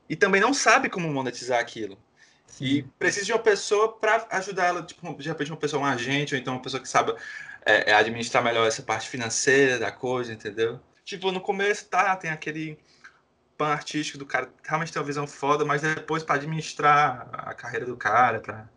[0.09, 1.99] e também não sabe como monetizar aquilo.
[2.49, 2.65] Sim.
[2.65, 6.35] E precisa de uma pessoa para ajudar ela, tipo, de repente uma pessoa, um agente,
[6.35, 7.17] ou então uma pessoa que saiba
[7.65, 10.81] é, é administrar melhor essa parte financeira da coisa, entendeu?
[11.05, 12.79] Tipo, no começo, tá, tem aquele
[13.57, 17.87] pan artístico do cara, realmente tem uma visão foda, mas depois para administrar a carreira
[17.87, 18.69] do cara, para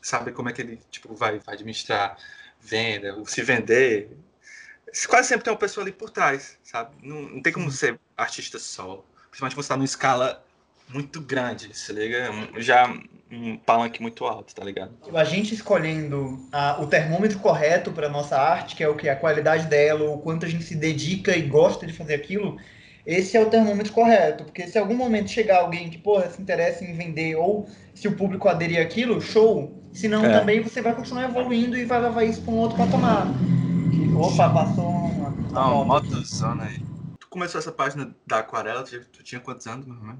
[0.00, 2.16] saber como é que ele, tipo, vai, vai administrar
[2.60, 4.10] venda, se vender.
[5.08, 6.96] Quase sempre tem uma pessoa ali por trás, sabe?
[7.02, 9.04] Não, não tem como ser artista só.
[9.30, 10.43] Principalmente você tá numa escala
[10.88, 12.30] muito grande, se liga?
[12.58, 12.92] Já
[13.30, 14.92] um palanque muito alto, tá ligado?
[15.12, 19.16] A gente escolhendo a, o termômetro correto para nossa arte, que é o que a
[19.16, 22.58] qualidade dela, o quanto a gente se dedica e gosta de fazer aquilo,
[23.06, 26.84] esse é o termômetro correto, porque se algum momento chegar alguém que, porra, se interessa
[26.84, 29.80] em vender ou se o público aderir àquilo, show.
[29.92, 30.38] Senão é.
[30.38, 33.26] também você vai continuar evoluindo e vai levar isso para um outro patamar.
[34.16, 35.30] Opa, passou uma.
[35.52, 36.80] Não, uma motozona aí.
[37.20, 40.16] Tu começou essa página da aquarela, tu tinha quantos anos, meu irmão?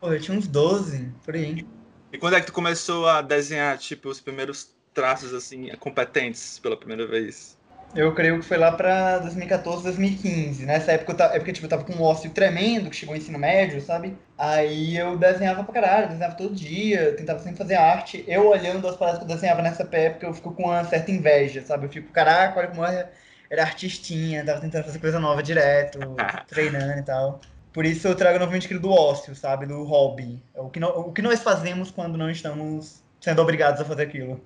[0.00, 1.66] Pô, eu tinha uns 12, por aí.
[2.12, 6.76] E quando é que tu começou a desenhar, tipo, os primeiros traços, assim, competentes pela
[6.76, 7.56] primeira vez?
[7.94, 10.66] Eu creio que foi lá pra 2014, 2015.
[10.66, 13.14] Nessa época eu, tava, é porque, tipo, eu tava com um ócio tremendo, que chegou
[13.14, 14.18] o ensino médio, sabe?
[14.36, 18.24] Aí eu desenhava pra caralho, desenhava todo dia, tentava sempre fazer arte.
[18.26, 21.62] Eu olhando as paradas que eu desenhava nessa época, eu fico com uma certa inveja,
[21.62, 21.86] sabe?
[21.86, 23.08] Eu fico, caraca, olha como eu
[23.50, 25.98] era artistinha, tava tentando fazer coisa nova direto,
[26.48, 27.40] treinando e tal.
[27.74, 29.66] Por isso eu trago novamente aquilo do ócio, sabe?
[29.66, 30.40] Do hobby.
[30.54, 34.04] É o que, no, o que nós fazemos quando não estamos sendo obrigados a fazer
[34.04, 34.40] aquilo.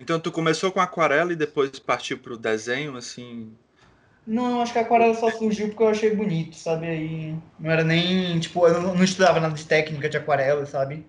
[0.00, 3.52] Então tu começou com aquarela e depois partiu pro desenho, assim?
[4.24, 6.86] Não, acho que a aquarela só surgiu porque eu achei bonito, sabe?
[6.86, 11.04] Aí não era nem, tipo, eu não, não estudava nada de técnica de aquarela, sabe?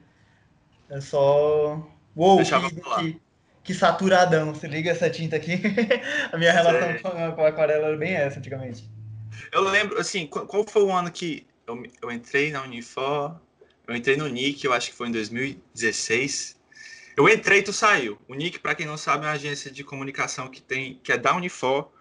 [0.89, 1.87] É só.
[2.15, 3.21] Uou, que, que,
[3.63, 5.61] que, saturadão, se liga essa tinta aqui.
[6.33, 8.89] a minha relação com, com a aquarela era bem essa antigamente.
[9.51, 13.39] Eu lembro, assim, qual foi o ano que eu, eu entrei na Unifor?
[13.87, 16.55] Eu entrei no NIC, eu acho que foi em 2016.
[17.17, 18.17] Eu entrei e tu saiu.
[18.27, 21.17] O Nick, para quem não sabe, é uma agência de comunicação que tem, que é
[21.17, 21.91] da Unifor,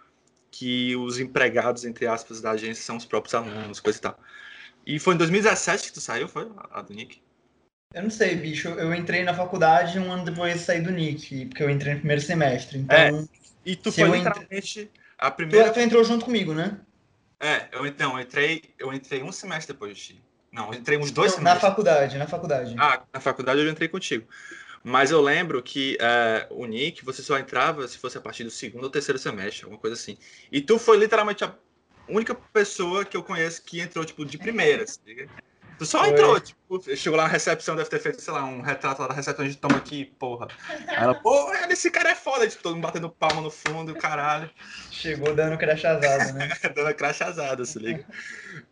[0.50, 4.18] que os empregados, entre aspas, da agência são os próprios alunos, coisa e tal.
[4.86, 6.50] E foi em 2017 que tu saiu, foi?
[6.70, 7.20] A do Nick?
[7.92, 8.68] Eu não sei, bicho.
[8.68, 11.98] Eu entrei na faculdade um ano depois de sair do Nick, porque eu entrei no
[12.00, 12.78] primeiro semestre.
[12.78, 13.24] Então, é.
[13.66, 14.90] E tu foi literalmente entre...
[15.18, 15.70] a primeira.
[15.70, 16.78] Tu, tu, entrou junto comigo, né?
[17.40, 20.22] É, eu, então, eu entrei, eu entrei um semestre depois de ti.
[20.52, 21.62] Não, eu entrei uns dois não, semestres.
[21.62, 22.76] Na faculdade, na faculdade.
[22.78, 24.26] Ah, na faculdade eu entrei contigo.
[24.82, 28.50] Mas eu lembro que uh, o Nick, você só entrava se fosse a partir do
[28.50, 30.16] segundo ou terceiro semestre, alguma coisa assim.
[30.50, 31.54] E tu foi literalmente a
[32.08, 35.00] única pessoa que eu conheço que entrou, tipo, de primeira, assim,
[35.80, 36.10] Tu só foi.
[36.10, 39.14] entrou, tipo, chegou lá na recepção, deve ter feito, sei lá, um retrato lá da
[39.14, 40.46] recepção, a gente toma aqui, porra.
[40.68, 44.50] Aí ela, pô, esse cara é foda, tipo, todo mundo batendo palma no fundo, caralho.
[44.90, 46.50] Chegou dando crachazada, né?
[46.76, 48.04] dando crachazada, se liga.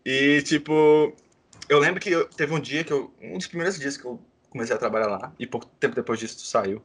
[0.05, 1.17] E, tipo,
[1.67, 4.21] eu lembro que eu, teve um dia que eu, um dos primeiros dias que eu
[4.51, 6.83] comecei a trabalhar lá, e pouco tempo depois disso tu saiu,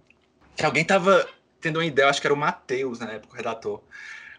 [0.55, 1.27] que alguém tava
[1.59, 3.83] tendo uma ideia, acho que era o Matheus na época, o redator,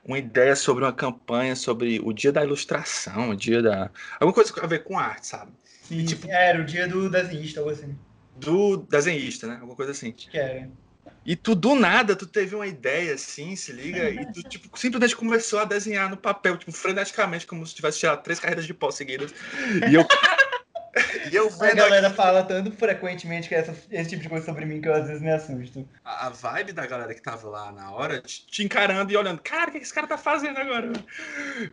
[0.03, 3.91] uma ideia sobre uma campanha sobre o dia da ilustração, o dia da.
[4.15, 5.53] alguma coisa a ver com arte, sabe?
[5.85, 7.97] Sim, e, tipo, era o dia do desenhista, ou assim.
[8.37, 9.55] Do desenhista, né?
[9.55, 10.13] Alguma coisa assim.
[10.13, 10.69] Que era.
[11.25, 15.17] E tu, do nada, tu teve uma ideia assim, se liga, e tu, tipo, simplesmente
[15.17, 18.91] começou a desenhar no papel, tipo, freneticamente, como se tivesse tirado três carreiras de pó
[18.91, 19.33] seguidas.
[19.91, 20.07] E eu,
[21.31, 22.17] E eu a galera aqui...
[22.17, 25.23] fala tanto frequentemente que essa, esse tipo de coisa sobre mim que eu às vezes
[25.23, 25.89] me assusto.
[26.05, 29.41] A, a vibe da galera que tava lá na hora, te, te encarando e olhando,
[29.43, 30.93] cara, o que esse cara tá fazendo agora?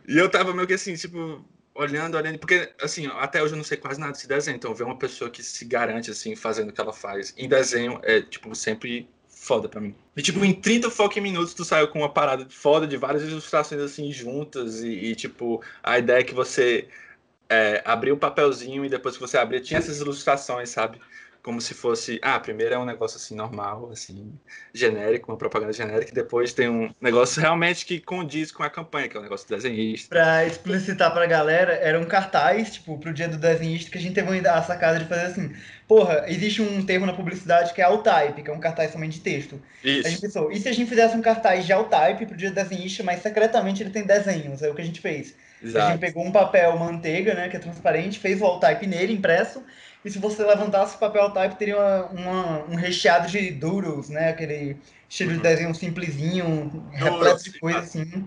[0.08, 3.64] E eu tava meio que assim, tipo, olhando, olhando, porque assim, até hoje eu não
[3.64, 6.72] sei quase nada desse desenho, então ver uma pessoa que se garante assim, fazendo o
[6.72, 9.94] que ela faz em desenho é, tipo, sempre foda pra mim.
[10.16, 13.80] E, tipo, em 30 fucking minutos tu saiu com uma parada foda de várias ilustrações,
[13.80, 16.88] assim, juntas e, e tipo, a ideia é que você
[17.48, 21.00] é, abrir o papelzinho e depois que você abrir tinha essas ilustrações, sabe?
[21.42, 24.32] Como se fosse, ah, primeiro é um negócio assim normal, assim,
[24.72, 29.08] genérico, uma propaganda genérica, e depois tem um negócio realmente que condiz com a campanha,
[29.08, 30.08] que é um negócio desenhista.
[30.08, 34.14] Pra explicitar pra galera, era um cartaz, tipo, pro dia do desenhista, que a gente
[34.14, 35.52] teve a sacada de fazer assim,
[35.92, 39.20] porra, existe um termo na publicidade que é alt-type, que é um cartaz somente de
[39.20, 39.60] texto.
[39.84, 40.06] Isso.
[40.06, 43.02] A gente pensou, e se a gente fizesse um cartaz de alt-type pro dia desenhista,
[43.02, 45.34] mas secretamente ele tem desenhos, é o que a gente fez.
[45.62, 45.84] Exato.
[45.84, 49.62] A gente pegou um papel manteiga, né, que é transparente, fez o alt-type nele, impresso,
[50.02, 54.30] e se você levantasse o papel alt-type, teria uma, uma, um recheado de doodles, né,
[54.30, 55.36] aquele estilo uhum.
[55.36, 58.26] de desenho simplesinho, repleto de coisa assim.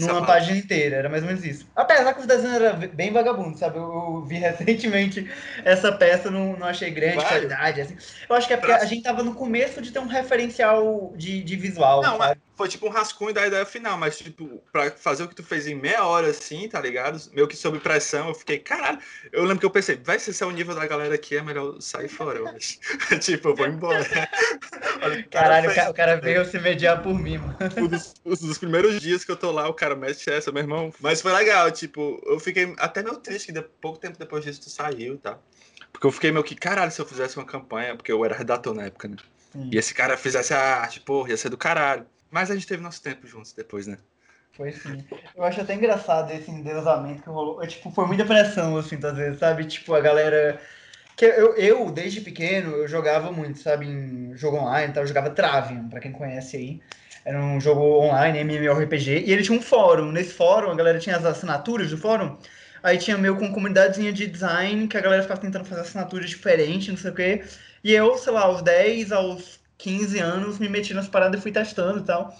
[0.00, 0.26] Numa parte.
[0.26, 1.66] página inteira, era mais ou menos isso.
[1.74, 3.78] Apesar que os desenhos eram bem vagabundos, sabe?
[3.78, 5.30] Eu, eu, vi recentemente
[5.64, 7.26] essa peça, não, não achei grande Vai.
[7.26, 7.80] qualidade.
[7.80, 7.96] Assim.
[8.28, 11.42] Eu acho que é porque a gente tava no começo de ter um referencial de,
[11.42, 12.02] de visual.
[12.02, 12.40] Não, sabe?
[12.56, 15.66] Foi tipo um rascunho da ideia final, mas tipo, pra fazer o que tu fez
[15.66, 17.20] em meia hora assim, tá ligado?
[17.32, 18.98] Meio que sob pressão, eu fiquei, caralho.
[19.32, 21.42] Eu lembro que eu pensei, vai ser se é o nível da galera aqui, é
[21.42, 22.78] melhor sair fora, acho.
[23.20, 24.06] tipo, eu vou embora.
[25.02, 27.56] Olha, caralho, o cara, o cara veio se mediar por mim, mano.
[27.76, 30.92] Um dos, dos primeiros dias que eu tô lá, o cara mete essa, meu irmão.
[31.00, 34.60] Mas foi legal, tipo, eu fiquei até meio triste que de, pouco tempo depois disso
[34.60, 35.38] tu saiu, tá?
[35.92, 38.74] Porque eu fiquei meio que, caralho, se eu fizesse uma campanha, porque eu era redator
[38.74, 39.16] na época, né?
[39.54, 39.68] Hum.
[39.72, 42.06] E esse cara fizesse a arte, porra, ia ser do caralho.
[42.32, 43.98] Mas a gente teve nosso tempo juntos depois, né?
[44.52, 45.04] Foi sim.
[45.36, 47.64] Eu acho até engraçado esse endeusamento que rolou.
[47.66, 49.66] tipo, foi muita pressão, assim, às vezes, sabe?
[49.66, 50.58] Tipo, a galera.
[51.14, 55.28] Que eu, eu, desde pequeno, eu jogava muito, sabe, em jogo online, então eu jogava
[55.28, 56.80] Travium, pra quem conhece aí.
[57.22, 60.10] Era um jogo online, MMORPG, e ele tinha um fórum.
[60.10, 62.38] Nesse fórum, a galera tinha as assinaturas do fórum.
[62.82, 66.88] Aí tinha meio com comunidadezinha de design, que a galera ficava tentando fazer assinaturas diferentes,
[66.88, 67.44] não sei o quê.
[67.84, 71.52] E eu, sei lá, aos 10, aos 15 anos, me meti nas paradas e fui
[71.52, 72.34] testando e tal.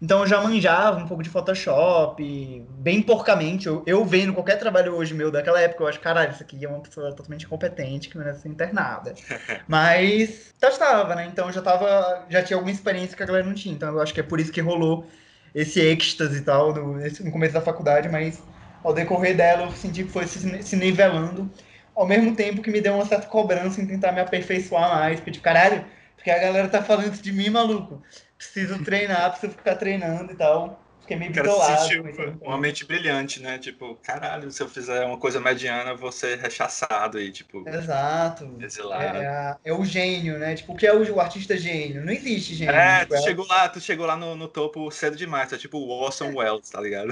[0.00, 3.68] Então eu já manjava um pouco de Photoshop, bem porcamente.
[3.68, 6.68] Eu, eu vendo qualquer trabalho hoje meu daquela época, eu acho, caralho, isso aqui é
[6.68, 9.14] uma pessoa totalmente incompetente que merece ser internada.
[9.68, 11.26] Mas testava, né?
[11.26, 12.26] Então eu já tava.
[12.28, 13.74] Já tinha alguma experiência que a galera não tinha.
[13.74, 15.06] Então eu acho que é por isso que rolou
[15.54, 18.42] esse êxtase e tal no, no começo da faculdade, mas
[18.82, 21.50] ao decorrer dela eu senti que foi se, se nivelando,
[21.94, 25.32] ao mesmo tempo que me deu uma certa cobrança em tentar me aperfeiçoar mais, porque
[25.32, 25.84] tipo, caralho,
[26.22, 28.00] porque a galera tá falando isso de mim, maluco.
[28.38, 30.80] Preciso treinar, preciso ficar treinando e tal.
[31.00, 31.82] Fiquei meio bitolado.
[31.82, 32.04] sentiu
[32.40, 33.58] uma mente brilhante, né?
[33.58, 38.56] Tipo, caralho, se eu fizer uma coisa mediana, eu vou ser rechaçado e, tipo, Exato.
[38.60, 39.18] exilado.
[39.18, 40.54] É, é, é o gênio, né?
[40.54, 42.04] Tipo, o que é o, o artista gênio?
[42.04, 42.72] Não existe gênio.
[42.72, 45.76] É, Tipo, tu chegou lá, tu chegou lá no, no topo cedo demais, é tipo
[45.76, 47.10] o Orson Welles, tá ligado?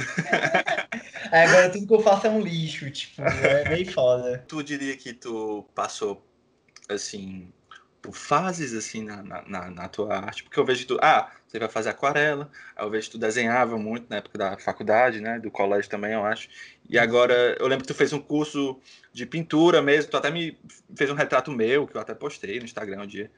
[1.32, 4.44] Aí agora tudo que eu faço é um lixo, tipo, é meio foda.
[4.46, 6.24] Tu diria que tu passou,
[6.88, 7.52] assim,
[8.12, 10.42] fases, assim, na, na- na, tua arte?
[10.42, 13.76] Porque eu vejo tu, ah, você vai fazer aquarela, aí eu vejo que tu desenhava
[13.78, 16.48] muito na época da faculdade, né, do colégio também, eu acho.
[16.88, 18.78] E agora, eu lembro que tu fez um curso
[19.12, 20.58] de pintura mesmo, tu até me
[20.96, 23.30] fez um retrato meu, que eu até postei no Instagram um dia.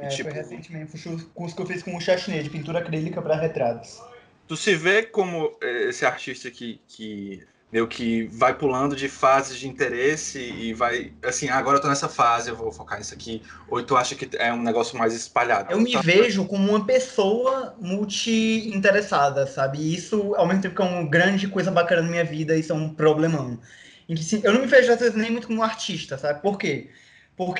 [0.00, 2.50] E, É, tipo, Foi recentemente, foi o curso que eu fiz com o Chachnet, de
[2.50, 4.00] pintura acrílica para retratos.
[4.48, 9.58] Tu se vê como eh, esse artista que, que meio que vai pulando de fases
[9.58, 13.14] de interesse e vai, assim, ah, agora eu tô nessa fase, eu vou focar nisso
[13.14, 13.42] aqui.
[13.68, 15.72] Ou tu acha que é um negócio mais espalhado?
[15.72, 19.78] Eu me Tá- vejo como uma pessoa multi-interessada, sabe?
[19.78, 22.72] E isso, ao mesmo tempo que é uma grande coisa bacana na minha vida, isso
[22.72, 23.60] é um problemão.
[24.08, 26.42] Em que, se- eu não me vejo, às vezes, nem muito como artista, sabe?
[26.42, 26.90] Por quê?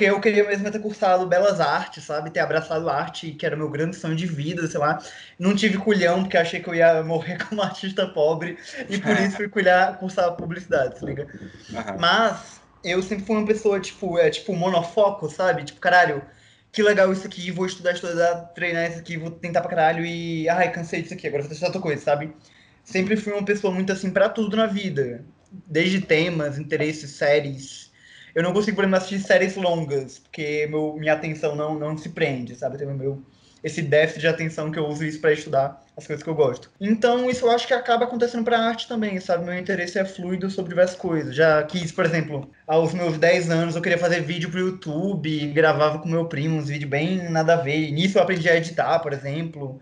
[0.01, 2.29] Eu queria mesmo ter cursado Belas Artes, sabe?
[2.29, 4.99] Ter abraçado a arte, que era meu grande sonho de vida, sei lá.
[5.39, 8.57] Não tive culhão, porque achei que eu ia morrer como artista pobre,
[8.89, 11.27] e por isso fui culhar, cursar publicidade, se liga?
[11.73, 11.97] Aham.
[11.99, 15.63] Mas eu sempre fui uma pessoa, tipo, é tipo monofoco, sabe?
[15.63, 16.23] Tipo, caralho,
[16.71, 20.47] que legal isso aqui, vou estudar, estudar, treinar isso aqui, vou tentar pra caralho e.
[20.49, 22.35] Ai, cansei disso aqui, agora vou testar outra coisa, sabe?
[22.83, 25.25] Sempre fui uma pessoa muito assim pra tudo na vida.
[25.51, 27.90] Desde temas, interesses, séries.
[28.33, 32.09] Eu não consigo, por exemplo, assistir séries longas, porque meu, minha atenção não, não se
[32.09, 32.77] prende, sabe?
[32.77, 33.21] Tem meu
[33.63, 36.71] esse déficit de atenção que eu uso isso pra estudar as coisas que eu gosto.
[36.79, 39.45] Então, isso eu acho que acaba acontecendo pra arte também, sabe?
[39.45, 41.35] Meu interesse é fluido sobre diversas coisas.
[41.35, 45.99] Já quis, por exemplo, aos meus 10 anos eu queria fazer vídeo pro YouTube, gravava
[45.99, 47.77] com meu primo uns vídeos bem nada a ver.
[47.77, 49.79] E nisso eu aprendi a editar, por exemplo.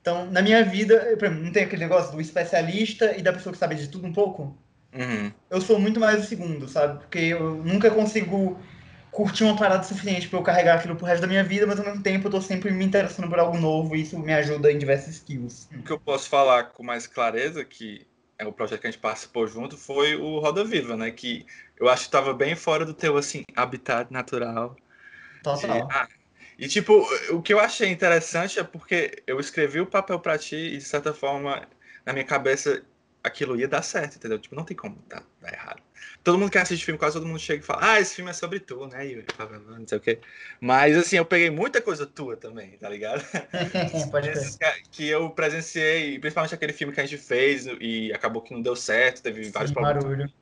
[0.00, 3.76] Então, na minha vida, não tem aquele negócio do especialista e da pessoa que sabe
[3.76, 4.56] de tudo um pouco?
[4.94, 5.32] Uhum.
[5.50, 6.98] eu sou muito mais o segundo, sabe?
[7.00, 8.60] Porque eu nunca consigo
[9.10, 11.84] curtir uma parada suficiente pra eu carregar aquilo pro resto da minha vida, mas ao
[11.84, 14.78] mesmo tempo eu tô sempre me interessando por algo novo e isso me ajuda em
[14.78, 15.68] diversas skills.
[15.74, 18.06] O que eu posso falar com mais clareza, que
[18.38, 21.10] é o projeto que a gente participou junto, foi o Roda Viva, né?
[21.10, 21.46] Que
[21.78, 24.74] eu acho que estava bem fora do teu, assim, habitat natural.
[24.74, 25.88] de- Total.
[25.90, 26.08] ah,
[26.58, 30.56] e, tipo, o que eu achei interessante é porque eu escrevi o papel pra ti
[30.56, 31.66] e, de certa forma,
[32.06, 32.84] na minha cabeça,
[33.22, 34.38] aquilo ia dar certo, entendeu?
[34.38, 35.82] Tipo, não tem como dar, dar errado.
[36.24, 38.34] Todo mundo que assiste filme, quase todo mundo chega e fala, ah, esse filme é
[38.34, 39.06] sobre tu, né?
[39.06, 39.24] E
[39.78, 40.20] não sei o quê.
[40.60, 43.22] Mas, assim, eu peguei muita coisa tua também, tá ligado?
[44.10, 48.52] Pode que- que eu presenciei, principalmente aquele filme que a gente fez e acabou que
[48.52, 50.04] não deu certo, teve vários Sim, problemas.
[50.04, 50.32] barulho.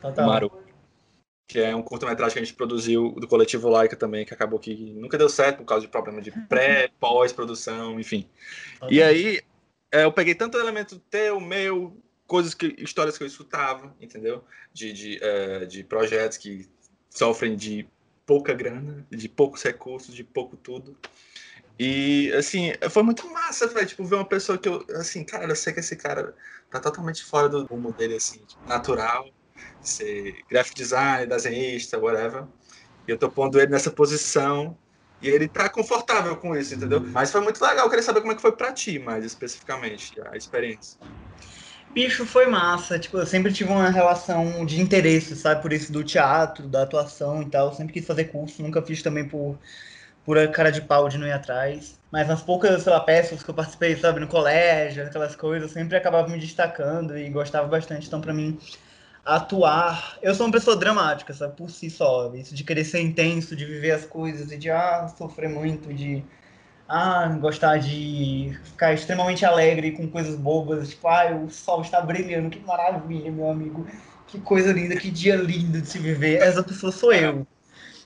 [0.00, 0.26] Total.
[0.26, 0.52] Maru,
[1.48, 4.74] que é um curta-metragem que a gente produziu do coletivo Laika também, que acabou que
[4.92, 8.28] nunca deu certo por causa de problema de pré, pós-produção, enfim.
[8.74, 8.92] Total.
[8.92, 9.40] E aí,
[9.92, 14.44] é, eu peguei tanto elemento teu, meu, coisas que, histórias que eu escutava, entendeu?
[14.72, 16.68] De, de, eh, de projetos que
[17.10, 17.88] sofrem de
[18.26, 20.96] pouca grana, de poucos recursos, de pouco tudo.
[21.78, 25.56] E, assim, foi muito massa, velho, tipo, ver uma pessoa que eu, assim, cara, eu
[25.56, 26.34] sei que esse cara
[26.70, 29.28] tá totalmente fora do rumo dele, assim, tipo, natural,
[29.80, 32.46] ser graphic designer, desenhista, whatever.
[33.06, 34.76] E eu tô pondo ele nessa posição
[35.20, 37.00] e ele tá confortável com isso, entendeu?
[37.12, 40.18] Mas foi muito legal, eu queria saber como é que foi pra ti, mais especificamente,
[40.28, 40.98] a experiência.
[41.96, 42.98] Bicho, foi massa.
[42.98, 45.62] Tipo, eu sempre tive uma relação de interesse, sabe?
[45.62, 47.72] Por isso do teatro, da atuação e tal.
[47.72, 49.58] Sempre quis fazer curso, nunca fiz também por,
[50.22, 51.98] por a cara de pau de não ir atrás.
[52.12, 55.74] Mas nas poucas, sei lá, peças que eu participei, sabe, no colégio, aquelas coisas, eu
[55.74, 58.06] sempre acabava me destacando e gostava bastante.
[58.06, 58.58] Então, pra mim,
[59.24, 60.18] atuar.
[60.22, 61.56] Eu sou uma pessoa dramática, sabe?
[61.56, 62.30] Por si só.
[62.34, 66.22] Isso de querer ser intenso, de viver as coisas e de, ah, sofrer muito, de
[66.88, 72.50] ah, gostar de ficar extremamente alegre com coisas bobas, tipo, ah, o sol está brilhando,
[72.50, 73.86] que maravilha, meu amigo,
[74.26, 76.36] que coisa linda, que dia lindo de se viver.
[76.36, 77.46] Essa pessoa sou eu.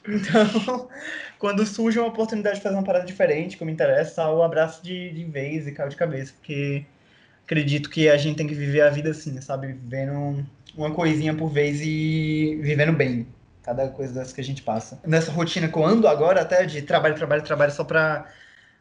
[0.09, 0.89] Então,
[1.39, 5.13] quando surge uma oportunidade de fazer uma parada diferente, que me interessa, eu abraço de,
[5.13, 6.85] de vez e caio de cabeça, porque
[7.45, 9.69] acredito que a gente tem que viver a vida assim, sabe?
[9.69, 13.27] Vivendo uma coisinha por vez e vivendo bem.
[13.63, 14.99] Cada coisa que a gente passa.
[15.07, 18.27] Nessa rotina que eu ando agora, até de trabalho, trabalho, trabalho, só pra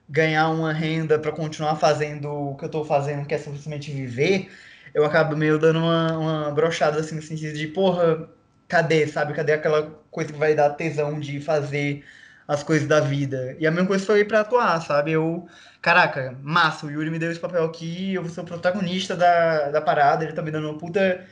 [0.09, 4.49] ganhar uma renda para continuar fazendo o que eu tô fazendo, que é simplesmente viver,
[4.93, 8.27] eu acabo meio dando uma, uma brochada assim, no sentido de, porra,
[8.67, 9.33] cadê, sabe?
[9.33, 12.03] Cadê aquela coisa que vai dar tesão de fazer
[12.47, 13.55] as coisas da vida.
[13.59, 15.11] E a mesma coisa foi para atuar, sabe?
[15.11, 15.47] Eu,
[15.81, 19.69] caraca, massa, o Yuri me deu esse papel aqui, eu vou ser o protagonista da,
[19.69, 21.25] da parada, ele tá me dando uma puta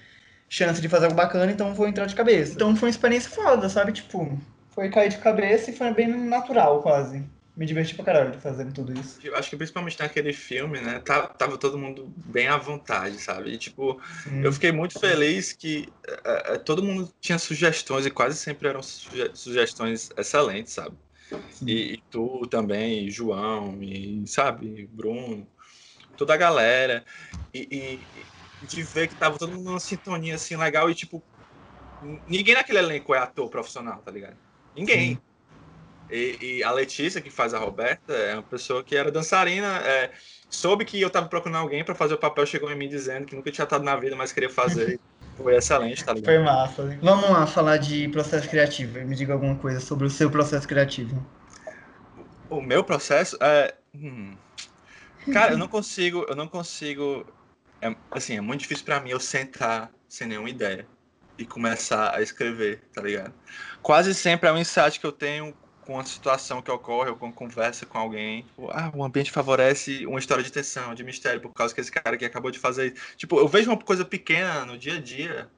[0.50, 2.54] chance de fazer algo bacana, então vou entrar de cabeça.
[2.54, 3.92] Então foi uma experiência foda, sabe?
[3.94, 7.26] Tipo, foi cair de cabeça e foi bem natural, quase
[7.58, 9.20] me diverti pra caralho fazendo tudo isso.
[9.26, 13.52] Eu acho que principalmente naquele filme, né, tava, tava todo mundo bem à vontade, sabe?
[13.52, 14.44] E, tipo, Sim.
[14.44, 19.32] eu fiquei muito feliz que uh, todo mundo tinha sugestões e quase sempre eram suge
[19.34, 20.96] sugestões excelentes, sabe?
[21.66, 25.50] E, e, tu também, João, e, sabe, Bruno,
[26.16, 27.04] toda a galera.
[27.52, 31.24] E, e, de ver que tava todo mundo numa sintonia, assim, legal e, tipo,
[32.28, 34.38] ninguém naquele elenco é ator profissional, tá ligado?
[34.76, 35.16] Ninguém.
[35.16, 35.27] Sim.
[36.10, 40.12] E, e, a Letícia, que faz a Roberta, é uma pessoa que era dançarina, é,
[40.50, 43.36] soube que eu tava procurando alguém para fazer o papel, chegou em mim dizendo que
[43.36, 45.00] nunca tinha estado na vida, mas queria fazer.
[45.36, 46.34] Foi excelente, tá ligado?
[46.34, 46.98] Foi massa.
[47.00, 49.00] Vamos lá falar de processo criativo.
[49.06, 51.24] Me diga alguma coisa sobre o seu processo criativo.
[52.50, 53.76] O meu processo é.
[53.94, 54.36] Hum.
[55.32, 56.26] Cara, eu não consigo.
[56.28, 57.24] Eu não consigo.
[57.80, 60.88] É, assim, é muito difícil para mim eu sentar sem nenhuma ideia
[61.38, 63.32] e começar a escrever, tá ligado?
[63.84, 65.54] Quase sempre é um insight que eu tenho
[65.88, 68.46] com uma situação que ocorre ou com conversa com alguém.
[68.72, 72.18] Ah, o ambiente favorece uma história de tensão, de mistério, por causa que esse cara
[72.18, 72.94] aqui acabou de fazer.
[73.16, 75.50] Tipo, eu vejo uma coisa pequena no dia a dia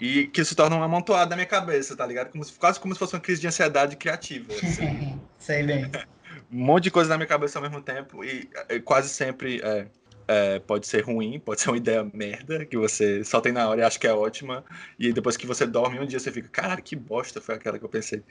[0.00, 2.32] e que se torna uma amontoada na minha cabeça, tá ligado?
[2.32, 4.52] Como se, quase como se fosse uma crise de ansiedade criativa.
[4.52, 5.20] Assim.
[5.38, 5.84] Sei bem.
[6.50, 9.60] um monte de coisa na minha cabeça ao mesmo tempo e, e quase sempre.
[9.62, 9.86] É,
[10.26, 13.80] é, pode ser ruim, pode ser uma ideia merda que você só tem na hora
[13.80, 14.64] e acha que é ótima,
[14.98, 17.84] e depois que você dorme um dia você fica, cara, que bosta foi aquela que
[17.84, 18.22] eu pensei.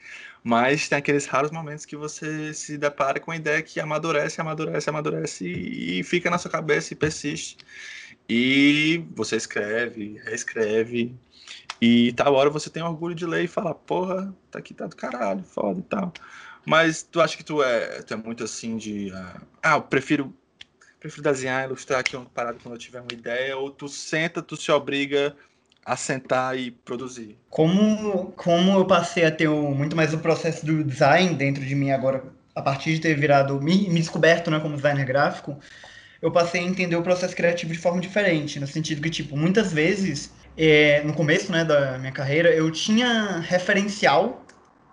[0.44, 4.90] Mas tem aqueles raros momentos que você se depara com uma ideia que amadurece, amadurece,
[4.90, 7.58] amadurece e, e fica na sua cabeça e persiste.
[8.30, 11.16] E você escreve, reescreve,
[11.82, 14.96] e tal hora você tem orgulho de ler e falar, porra, tá aqui, tá do
[14.96, 16.14] caralho, foda e tal.
[16.66, 19.12] Mas tu acha que tu é, tu é muito assim de.
[19.12, 20.34] Uh, ah, eu prefiro
[21.04, 24.56] prefiro desenhar, ilustrar aqui uma parada quando eu tiver uma ideia, ou tu senta, tu
[24.56, 25.36] se obriga
[25.86, 27.38] a sentar e produzir?
[27.50, 31.76] Como, como eu passei a ter o, muito mais o processo do design dentro de
[31.76, 32.24] mim agora,
[32.56, 35.60] a partir de ter virado, me, me descoberto né, como designer gráfico,
[36.22, 39.74] eu passei a entender o processo criativo de forma diferente, no sentido que, tipo, muitas
[39.74, 44.43] vezes, é, no começo né, da minha carreira, eu tinha referencial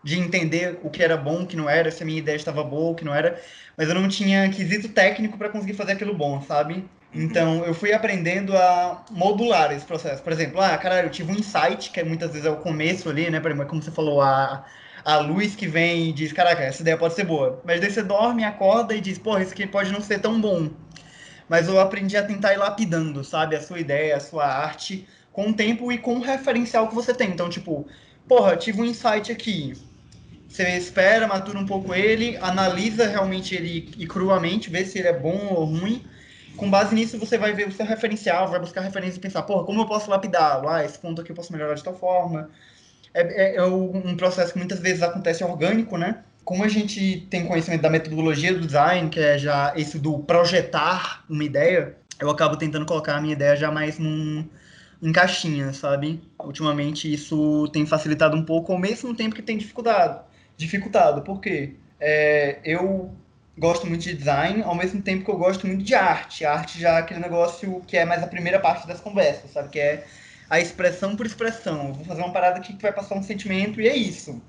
[0.03, 2.65] de entender o que era bom, o que não era, se a minha ideia estava
[2.65, 3.41] boa, o que não era,
[3.77, 6.85] mas eu não tinha quesito técnico para conseguir fazer aquilo bom, sabe?
[7.13, 10.23] Então eu fui aprendendo a modular esse processo.
[10.23, 13.09] Por exemplo, ah, caralho, eu tive um insight, que é muitas vezes é o começo
[13.09, 13.39] ali, né?
[13.39, 14.65] Exemplo, como você falou, a,
[15.05, 17.61] a luz que vem e diz, caraca, essa ideia pode ser boa.
[17.65, 20.71] Mas daí você dorme, acorda e diz, porra, isso aqui pode não ser tão bom.
[21.49, 23.57] Mas eu aprendi a tentar ir lapidando, sabe?
[23.57, 27.13] A sua ideia, a sua arte, com o tempo e com o referencial que você
[27.13, 27.31] tem.
[27.31, 27.89] Então, tipo,
[28.29, 29.75] porra, tive um insight aqui
[30.51, 35.17] você espera, matura um pouco ele, analisa realmente ele e cruamente, vê se ele é
[35.17, 36.05] bom ou ruim.
[36.57, 39.65] Com base nisso, você vai ver o seu referencial, vai buscar referência e pensar, porra,
[39.65, 40.61] como eu posso lapidar?
[40.67, 42.51] Ah, esse ponto aqui eu posso melhorar de tal forma.
[43.15, 46.19] É, é, é um processo que muitas vezes acontece orgânico, né?
[46.45, 51.25] Como a gente tem conhecimento da metodologia do design, que é já isso do projetar
[51.31, 54.45] uma ideia, eu acabo tentando colocar a minha ideia já mais num,
[55.01, 56.21] em caixinha, sabe?
[56.41, 60.29] Ultimamente isso tem facilitado um pouco, ao mesmo tempo que tem dificuldade
[60.61, 63.15] dificultado, porque é, eu
[63.59, 66.45] gosto muito de design, ao mesmo tempo que eu gosto muito de arte.
[66.45, 69.71] A arte já é aquele negócio que é mais a primeira parte das conversas, sabe?
[69.71, 70.05] Que é
[70.49, 71.89] a expressão por expressão.
[71.89, 74.41] Eu vou fazer uma parada aqui que vai passar um sentimento e é isso.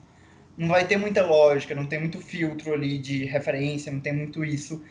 [0.57, 4.43] Não vai ter muita lógica, não tem muito filtro ali de referência, não tem muito
[4.43, 4.83] isso.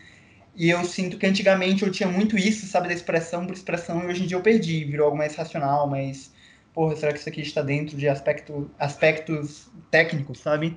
[0.57, 4.07] E eu sinto que antigamente eu tinha muito isso, sabe, da expressão por expressão, e
[4.07, 6.33] hoje em dia eu perdi, virou algo mais racional, mais.
[6.75, 10.77] Porra, será que isso aqui está dentro de aspecto, aspectos técnicos, sabe?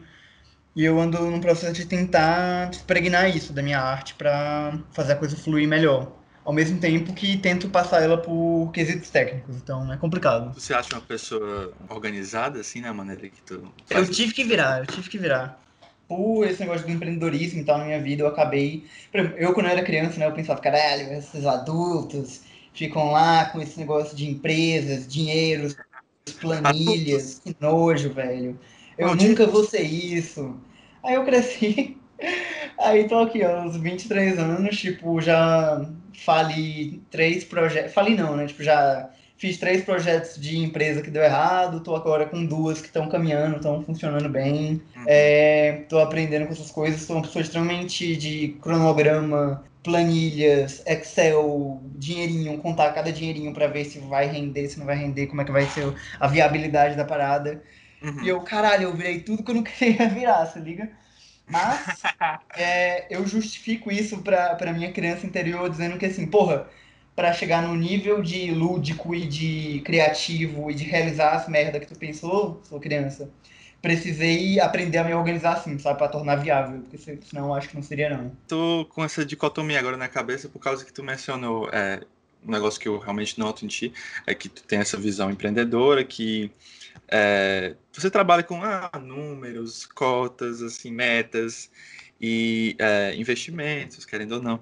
[0.75, 5.15] E eu ando num processo de tentar despregnar isso da minha arte para fazer a
[5.15, 6.11] coisa fluir melhor.
[6.43, 10.53] Ao mesmo tempo que tento passar ela por quesitos técnicos, então é complicado.
[10.59, 13.71] Você acha uma pessoa organizada, assim, na maneira que tu.
[13.89, 15.61] Eu tive que virar, eu tive que virar.
[16.07, 18.85] Por esse negócio do empreendedorismo e tal na minha vida, eu acabei.
[19.37, 22.41] Eu, quando eu era criança, né, eu pensava, caralho, esses adultos
[22.73, 25.77] ficam lá com esse negócio de empresas, dinheiros,
[26.41, 28.59] planilhas, que nojo, velho.
[28.97, 30.55] Eu nunca vou ser isso.
[31.03, 31.97] Aí eu cresci.
[32.79, 35.85] Aí tô aqui, ó, uns 23 anos, tipo, já
[36.25, 37.93] fali três projetos.
[37.93, 38.47] Fali não, né?
[38.47, 42.87] Tipo, já fiz três projetos de empresa que deu errado, tô agora com duas que
[42.87, 44.81] estão caminhando, estão funcionando bem.
[44.95, 45.03] Uhum.
[45.05, 52.57] É, tô aprendendo com essas coisas, sou uma pessoa extremamente de cronograma, planilhas, Excel, dinheirinho,
[52.59, 55.51] contar cada dinheirinho para ver se vai render, se não vai render, como é que
[55.51, 57.61] vai ser a viabilidade da parada.
[58.03, 58.23] Uhum.
[58.23, 60.91] E eu, caralho, eu virei tudo que eu não queria virar, se liga?
[61.47, 62.03] Mas
[62.55, 66.69] é, eu justifico isso pra, pra minha criança interior dizendo que assim, porra,
[67.15, 71.87] para chegar no nível de lúdico e de criativo e de realizar as merda que
[71.87, 73.29] tu pensou, sua criança,
[73.81, 77.75] precisei aprender a me organizar assim, sabe, para tornar viável, porque senão eu acho que
[77.75, 78.31] não seria não.
[78.47, 82.01] Tô com essa dicotomia agora na cabeça por causa que tu mencionou é,
[82.45, 83.93] um negócio que eu realmente noto em ti,
[84.25, 86.51] é que tu tem essa visão empreendedora, que
[87.07, 91.69] é, você trabalha com ah, números, cotas, assim, metas
[92.19, 94.59] e é, investimentos, querendo ou não.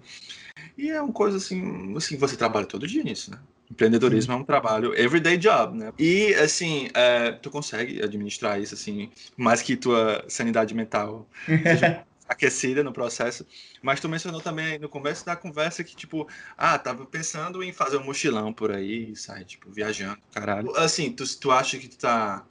[0.77, 3.39] E é uma coisa assim, assim, você trabalha todo dia nisso, né?
[3.69, 5.93] Empreendedorismo é um trabalho everyday job, né?
[5.97, 12.81] E assim, é, tu consegue administrar isso assim, mais que tua sanidade mental seja aquecida
[12.81, 13.45] no processo.
[13.81, 16.27] Mas tu mencionou também no começo da conversa que, tipo,
[16.57, 20.75] ah, tava pensando em fazer um mochilão por aí, sai, tipo, viajando, caralho.
[20.77, 22.45] Assim, tu, tu acha que tu tá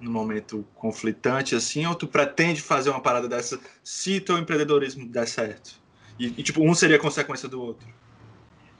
[0.00, 5.28] num momento conflitante assim, ou tu pretende fazer uma parada dessa se teu empreendedorismo der
[5.28, 5.78] certo?
[6.18, 7.86] E, e, tipo, um seria consequência do outro.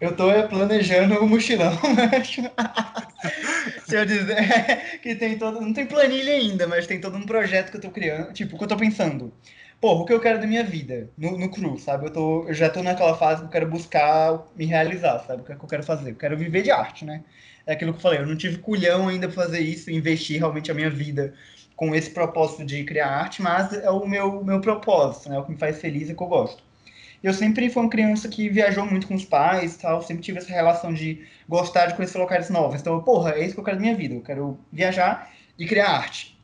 [0.01, 1.73] Eu tô planejando o um mochilão,
[3.87, 5.61] Se eu dizer que tem todo.
[5.61, 8.33] Não tem planilha ainda, mas tem todo um projeto que eu tô criando.
[8.33, 9.33] Tipo, que eu tô pensando.
[9.81, 11.09] Pô, o que eu quero da minha vida?
[11.17, 12.07] No, no cru, sabe?
[12.07, 15.41] Eu, tô, eu já tô naquela fase que eu quero buscar me realizar, sabe?
[15.41, 16.11] O que, é que eu quero fazer?
[16.11, 17.25] Eu quero viver de arte, né?
[17.67, 20.71] É aquilo que eu falei, eu não tive culhão ainda pra fazer isso, investir realmente
[20.71, 21.33] a minha vida
[21.77, 25.39] com esse propósito de criar arte, mas é o meu, meu propósito, né?
[25.39, 26.63] O que me faz feliz e que eu gosto.
[27.23, 30.53] Eu sempre fui uma criança que viajou muito com os pais tal, sempre tive essa
[30.53, 32.83] relação de gostar de conhecer locais novos.
[32.83, 34.15] Então, porra, é isso que eu quero da minha vida.
[34.15, 36.39] Eu quero viajar e criar arte.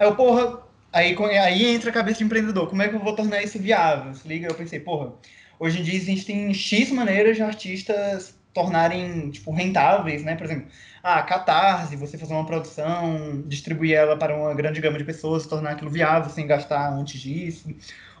[0.00, 0.62] Aí eu, porra,
[0.92, 2.68] aí, aí entra a cabeça de empreendedor.
[2.68, 4.14] Como é que eu vou tornar isso viável?
[4.14, 5.12] Se liga, eu pensei, porra,
[5.58, 10.36] hoje em dia existem X maneiras de artistas tornarem, tipo, rentáveis, né?
[10.36, 10.66] Por exemplo,
[11.02, 15.46] a ah, Catarse, você fazer uma produção, distribuir ela para uma grande gama de pessoas,
[15.46, 17.74] tornar aquilo viável sem gastar antes disso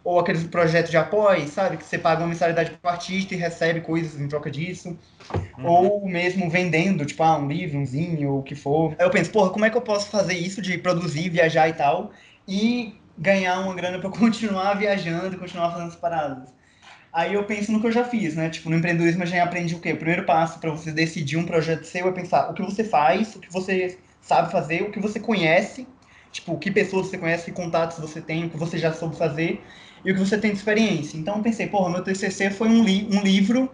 [0.04, 1.76] ou aqueles projetos de apoio, sabe?
[1.76, 4.98] Que você paga uma mensalidade para o artista e recebe coisas em troca disso.
[5.58, 5.66] Uhum.
[5.66, 8.94] Ou mesmo vendendo, tipo, ah, um livro, um zinho, ou o que for.
[8.98, 11.72] Aí eu penso, porra, como é que eu posso fazer isso de produzir, viajar e
[11.72, 12.10] tal,
[12.46, 16.48] e ganhar uma grana para continuar viajando continuar fazendo as paradas?
[17.12, 18.48] Aí eu penso no que eu já fiz, né?
[18.48, 19.92] Tipo, no empreendedorismo eu já aprendi o quê?
[19.92, 23.36] O primeiro passo para você decidir um projeto seu é pensar o que você faz,
[23.36, 25.86] o que você sabe fazer, o que você conhece,
[26.30, 29.62] tipo, que pessoas você conhece, que contatos você tem, o que você já soube fazer,
[30.02, 31.18] e o que você tem de experiência.
[31.18, 33.70] Então eu pensei, porra, meu TCC foi um, li um livro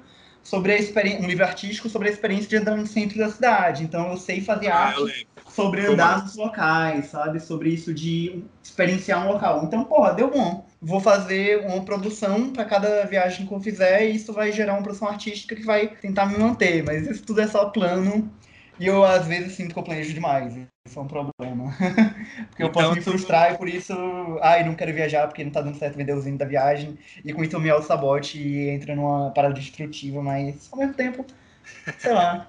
[0.49, 3.85] sobre a experiência, um livro artístico sobre a experiência de andar no centro da cidade.
[3.85, 7.39] Então eu sei fazer ah, arte sobre andar nos locais, sabe?
[7.39, 9.65] Sobre isso de experienciar um local.
[9.65, 10.67] Então, porra, deu bom.
[10.81, 14.83] Vou fazer uma produção para cada viagem que eu fizer e isso vai gerar uma
[14.83, 16.83] produção artística que vai tentar me manter.
[16.83, 18.31] Mas isso tudo é só plano
[18.79, 20.55] e eu, às vezes, sinto que eu planejo demais.
[20.87, 21.75] Isso é um problema.
[22.49, 23.93] porque eu posso então, me frustrar e por isso,
[24.41, 26.99] ai, não quero viajar porque não tá dando certo vender o zinho da viagem.
[27.25, 31.27] E com isso eu me auto-sabote e entra numa parada destrutiva, mas ao mesmo tempo,
[31.99, 32.49] sei lá.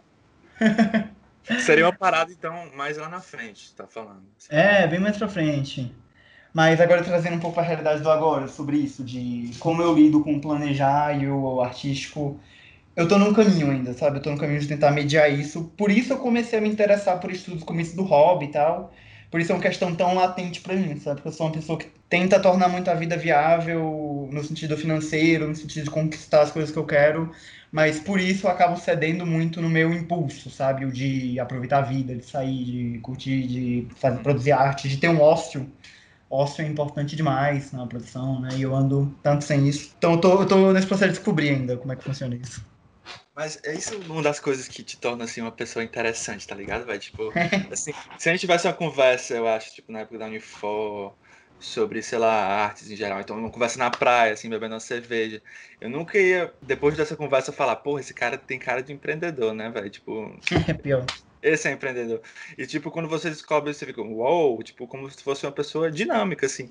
[1.59, 4.23] Seria uma parada, então, mais lá na frente, tá falando.
[4.49, 5.91] É, bem mais pra frente.
[6.53, 10.23] Mas agora trazendo um pouco a realidade do agora, sobre isso, de como eu lido
[10.23, 12.39] com o planejar e o artístico
[12.95, 14.17] eu tô num caminho ainda, sabe?
[14.17, 15.65] Eu tô no caminho de tentar mediar isso.
[15.77, 18.93] Por isso eu comecei a me interessar por estudos como esse do hobby e tal.
[19.31, 21.17] Por isso é uma questão tão latente para mim, sabe?
[21.17, 25.47] Porque eu sou uma pessoa que tenta tornar muito a vida viável no sentido financeiro,
[25.47, 27.31] no sentido de conquistar as coisas que eu quero,
[27.71, 30.85] mas por isso eu acabo cedendo muito no meu impulso, sabe?
[30.85, 35.09] O de aproveitar a vida, de sair, de curtir, de fazer, produzir arte, de ter
[35.09, 35.71] um ócio.
[36.29, 38.57] Ócio é importante demais na produção, né?
[38.57, 39.93] E eu ando tanto sem isso.
[39.97, 42.65] Então eu tô, eu tô nesse processo de descobrir ainda como é que funciona isso.
[43.39, 46.85] Mas é isso uma das coisas que te torna, assim, uma pessoa interessante, tá ligado,
[46.85, 46.99] velho?
[46.99, 47.31] Tipo,
[47.71, 51.15] assim, se a gente tivesse uma conversa, eu acho, tipo, na época da Unifor,
[51.57, 53.21] sobre, sei lá, artes em geral.
[53.21, 55.41] Então, uma conversa na praia, assim, bebendo uma cerveja.
[55.79, 59.69] Eu nunca ia, depois dessa conversa, falar, porra, esse cara tem cara de empreendedor, né,
[59.69, 59.89] velho?
[59.89, 60.37] Tipo.
[60.67, 61.05] É pior.
[61.41, 62.21] Esse é empreendedor.
[62.57, 65.89] E, tipo, quando você descobre, você fica, uou, wow, tipo, como se fosse uma pessoa
[65.89, 66.69] dinâmica, assim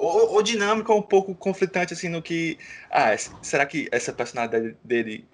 [0.00, 2.58] ou, ou dinâmico ou um pouco conflitante assim no que
[2.90, 5.28] ah será que essa personalidade dele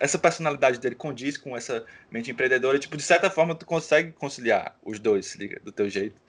[0.00, 2.78] essa personalidade dele condiz com essa mente empreendedora?
[2.78, 6.20] Tipo de certa forma tu consegue conciliar os dois liga do teu jeito.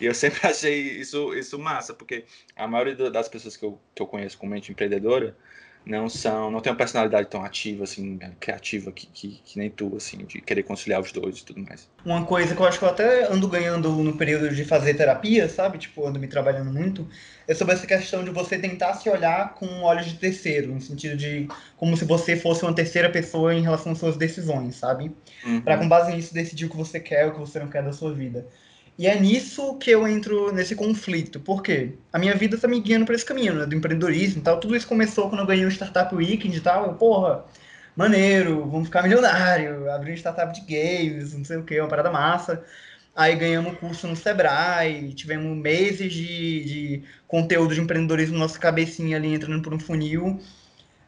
[0.00, 2.24] E eu sempre achei isso isso massa porque
[2.54, 5.36] a maioria das pessoas que eu, que eu conheço com mente empreendedora
[5.84, 9.96] não são, não tem uma personalidade tão ativa, assim, criativa que, que, que, nem tu,
[9.96, 11.88] assim, de querer conciliar os dois e tudo mais.
[12.04, 15.48] Uma coisa que eu acho que eu até ando ganhando no período de fazer terapia,
[15.48, 15.78] sabe?
[15.78, 17.08] Tipo, ando me trabalhando muito,
[17.48, 21.16] é sobre essa questão de você tentar se olhar com olhos de terceiro, no sentido
[21.16, 25.10] de como se você fosse uma terceira pessoa em relação às suas decisões, sabe?
[25.44, 25.60] Uhum.
[25.60, 27.92] Pra com base nisso decidir o que você quer, o que você não quer da
[27.92, 28.46] sua vida.
[29.02, 31.40] E é nisso que eu entro nesse conflito.
[31.40, 31.94] Por quê?
[32.12, 33.66] A minha vida tá me guiando para esse caminho, né?
[33.66, 34.60] Do empreendedorismo e tal.
[34.60, 36.86] Tudo isso começou quando eu ganhei um Startup Weekend e tal.
[36.86, 37.44] Eu, porra,
[37.96, 42.12] maneiro, vamos ficar milionário, abrir um startup de games, não sei o que, uma parada
[42.12, 42.64] massa.
[43.12, 49.34] Aí ganhamos curso no Sebrae, tivemos meses de, de conteúdo de empreendedorismo nossa cabecinha ali
[49.34, 50.40] entrando por um funil.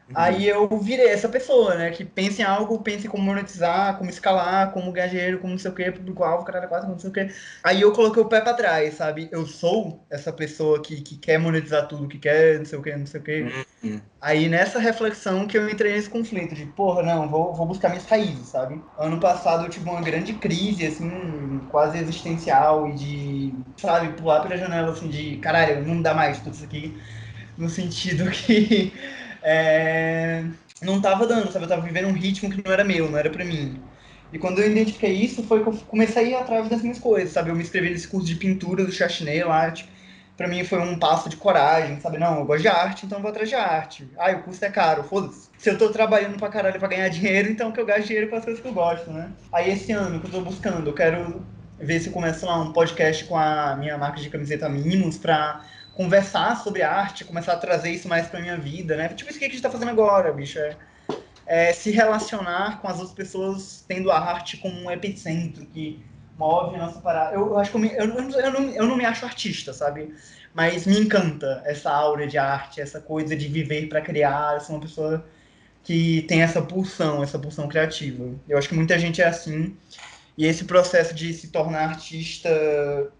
[0.07, 0.13] Uhum.
[0.15, 1.89] Aí eu virei essa pessoa, né?
[1.89, 5.57] Que pensa em algo, pensa em como monetizar, como escalar, como ganhar dinheiro, como não
[5.59, 7.27] sei o que, público-alvo, caralho, quase, não sei o que.
[7.63, 9.27] Aí eu coloquei o pé pra trás, sabe?
[9.31, 12.95] Eu sou essa pessoa que, que quer monetizar tudo, que quer não sei o que,
[12.95, 13.41] não sei o que.
[13.83, 14.01] Uhum.
[14.21, 18.05] Aí nessa reflexão que eu entrei nesse conflito de, porra, não, vou, vou buscar minhas
[18.05, 18.79] raízes, sabe?
[18.97, 24.57] Ano passado eu tive uma grande crise, assim, quase existencial e de, sabe, pular pela
[24.57, 26.95] janela, assim, de, caralho, não dá mais tudo isso aqui.
[27.57, 28.93] No sentido que
[29.47, 30.43] é,
[30.81, 31.65] não estava dando, sabe?
[31.65, 33.79] Eu estava vivendo um ritmo que não era meu, não era para mim.
[34.33, 37.31] E quando eu identifiquei isso, foi que eu comecei a ir atrás das minhas coisas,
[37.31, 37.51] sabe?
[37.51, 39.89] Eu me inscrevi nesse curso de pintura do Chachinet lá, tipo,
[40.35, 42.17] pra mim foi um passo de coragem, sabe?
[42.17, 44.09] Não, eu gosto de arte, então vou atrás de arte.
[44.17, 45.47] Ah, o custo é caro, foda-se.
[45.59, 48.35] Se eu tô trabalhando pra caralho pra ganhar dinheiro, então que eu gasto dinheiro com
[48.35, 49.29] as coisas que eu gosto, né?
[49.53, 51.45] Aí esse ano que eu tô buscando, eu quero
[51.79, 55.63] ver se eu começo lá um podcast com a minha marca de camiseta Mimos pra
[55.95, 59.07] conversar sobre arte, começar a trazer isso mais pra minha vida, né?
[59.09, 60.59] Tipo isso que a gente tá fazendo agora, bicho.
[60.59, 60.75] É,
[61.47, 66.03] é se relacionar com as outras pessoas tendo a arte como um epicentro que
[66.37, 67.33] move a nossa parada.
[67.33, 70.13] Eu, eu acho que eu, me, eu, eu, não, eu não me acho artista, sabe?
[70.53, 74.55] Mas me encanta essa aura de arte, essa coisa de viver para criar.
[74.55, 75.25] Eu sou uma pessoa
[75.83, 78.33] que tem essa pulsão, essa pulsão criativa.
[78.49, 79.77] Eu acho que muita gente é assim.
[80.37, 82.49] E esse processo de se tornar artista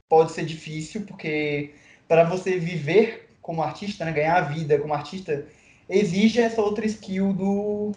[0.10, 1.74] pode ser difícil, porque
[2.08, 5.46] para você viver como artista, né, ganhar a vida como artista,
[5.88, 7.92] exige essa outra skill do,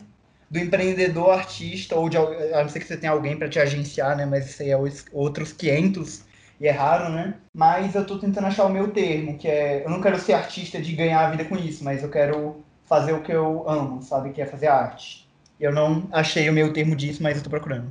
[0.51, 4.17] do empreendedor artista, ou de, a não ser que você tenha alguém para te agenciar,
[4.17, 4.79] né, mas isso aí é
[5.13, 6.25] outros 500
[6.61, 7.35] e é raro, né?
[7.55, 10.81] Mas eu estou tentando achar o meu termo, que é, eu não quero ser artista
[10.81, 14.33] de ganhar a vida com isso, mas eu quero fazer o que eu amo, sabe,
[14.33, 15.29] que é fazer arte.
[15.61, 17.91] Eu não achei o meu termo disso, mas eu tô procurando.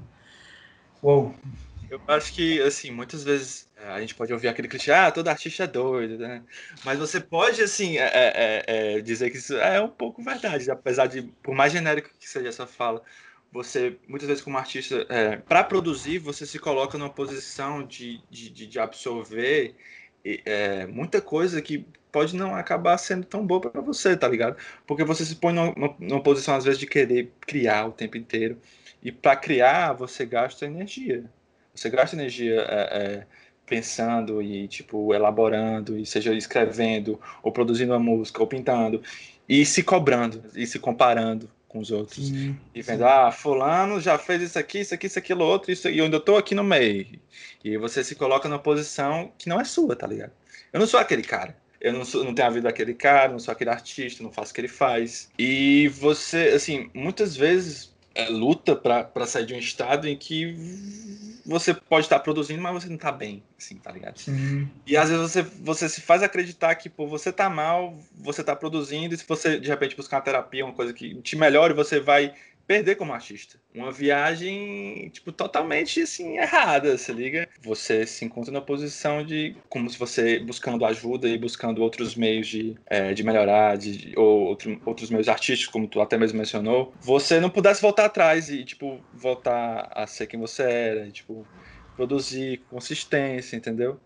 [1.02, 1.34] Uou.
[1.90, 5.64] Eu acho que, assim, muitas vezes a gente pode ouvir aquele clichê, ah, todo artista
[5.64, 6.44] é doido, né?
[6.84, 11.08] Mas você pode, assim, é, é, é, dizer que isso é um pouco verdade, apesar
[11.08, 13.04] de, por mais genérico que seja essa fala,
[13.52, 18.50] você, muitas vezes como artista, é, para produzir, você se coloca numa posição de, de,
[18.50, 19.76] de absorver
[20.24, 24.58] é, muita coisa que pode não acabar sendo tão boa para você, tá ligado?
[24.86, 28.60] Porque você se põe numa, numa posição, às vezes, de querer criar o tempo inteiro.
[29.02, 31.30] E para criar, você gasta energia.
[31.74, 33.28] Você gasta energia é, é,
[33.68, 39.04] pensando e, tipo, elaborando, e seja escrevendo, ou produzindo uma música, ou pintando,
[39.48, 42.30] e se cobrando, e se comparando com os outros.
[42.30, 43.06] Sim, e vendo, sim.
[43.06, 46.20] ah, fulano já fez isso aqui, isso aqui, isso, aquilo, outro, isso, e eu ainda
[46.20, 47.06] tô aqui no meio.
[47.64, 50.32] E você se coloca numa posição que não é sua, tá ligado?
[50.72, 51.56] Eu não sou aquele cara.
[51.80, 54.52] Eu não, sou, não tenho a vida daquele cara, não sou aquele artista, não faço
[54.52, 55.30] o que ele faz.
[55.38, 60.56] E você, assim, muitas vezes é, luta para sair de um estado em que
[61.48, 64.18] você pode estar produzindo, mas você não está bem, assim, tá ligado?
[64.18, 64.70] Sim.
[64.86, 68.54] E às vezes você, você se faz acreditar que, pô, você tá mal, você tá
[68.54, 72.02] produzindo, e se você de repente buscar uma terapia, uma coisa que te melhore, você
[72.02, 72.34] vai
[72.68, 73.58] perder como artista.
[73.74, 77.48] Uma viagem, tipo, totalmente, assim, errada, se liga?
[77.62, 82.46] Você se encontra na posição de, como se você buscando ajuda e buscando outros meios
[82.48, 86.94] de, é, de melhorar, de, ou outro, outros meios artísticos, como tu até mesmo mencionou,
[87.00, 91.48] você não pudesse voltar atrás e, tipo, voltar a ser quem você era, e, tipo,
[91.96, 94.00] produzir consistência, entendeu?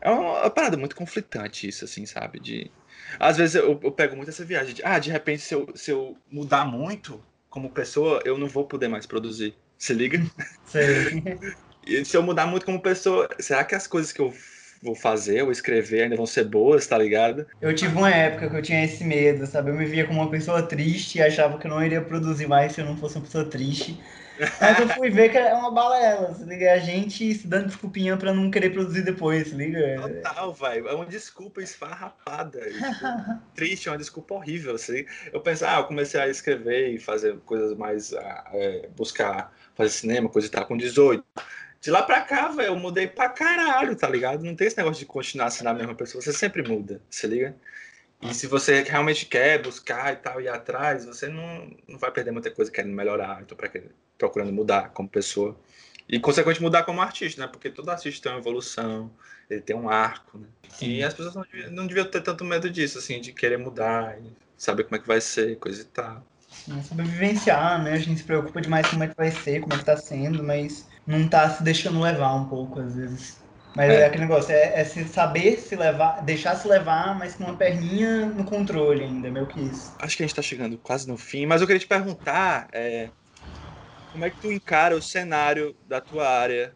[0.00, 2.38] É uma, uma parada muito conflitante isso, assim, sabe?
[2.38, 2.70] De...
[3.18, 5.90] Às vezes eu, eu pego muito essa viagem de, ah, de repente se eu, se
[5.90, 9.54] eu mudar muito, como pessoa, eu não vou poder mais produzir.
[9.76, 10.22] Se liga?
[10.64, 11.22] Sim.
[11.86, 14.32] e se eu mudar muito como pessoa, será que as coisas que eu
[14.82, 17.46] vou fazer ou escrever ainda vão ser boas, tá ligado?
[17.60, 19.70] Eu tive uma época que eu tinha esse medo, sabe?
[19.70, 22.72] Eu me via como uma pessoa triste e achava que eu não iria produzir mais
[22.72, 24.00] se eu não fosse uma pessoa triste.
[24.60, 26.72] Mas eu fui ver que é uma balela, se liga?
[26.72, 29.96] A gente se dando desculpinha pra não querer produzir depois, se liga?
[30.00, 30.78] Total, vai.
[30.78, 32.60] É uma desculpa esfarrapada.
[32.60, 34.74] Tipo, triste, é uma desculpa horrível.
[34.74, 35.04] Assim.
[35.32, 38.12] Eu pensei, ah, eu comecei a escrever e fazer coisas mais.
[38.14, 41.24] Ah, é, buscar fazer cinema, coisa e tal, com 18.
[41.80, 44.44] De lá pra cá, velho, eu mudei pra caralho, tá ligado?
[44.44, 46.20] Não tem esse negócio de continuar sendo a mesma pessoa.
[46.20, 47.56] Você sempre muda, se liga?
[48.20, 52.32] E se você realmente quer buscar e tal, ir atrás, você não, não vai perder
[52.32, 53.56] muita coisa querendo melhorar, então
[54.20, 55.56] procurando mudar como pessoa.
[56.08, 57.48] E, consequentemente, mudar como artista, né?
[57.48, 59.10] Porque todo artista tem uma evolução,
[59.48, 60.46] ele tem um arco, né?
[60.80, 64.16] E as pessoas não deviam, não deviam ter tanto medo disso, assim, de querer mudar,
[64.56, 66.24] saber como é que vai ser, coisa e tal.
[66.76, 67.92] É saber vivenciar, né?
[67.92, 69.96] A gente se preocupa demais com como é que vai ser, como é que tá
[69.96, 73.40] sendo, mas não tá se deixando levar um pouco, às vezes.
[73.76, 77.36] Mas é, é aquele negócio, é, é, se saber se levar, deixar se levar, mas
[77.36, 79.94] com uma perninha no controle ainda, meio que isso.
[80.00, 83.10] Acho que a gente tá chegando quase no fim, mas eu queria te perguntar é,
[84.10, 86.74] como é que tu encara o cenário da tua área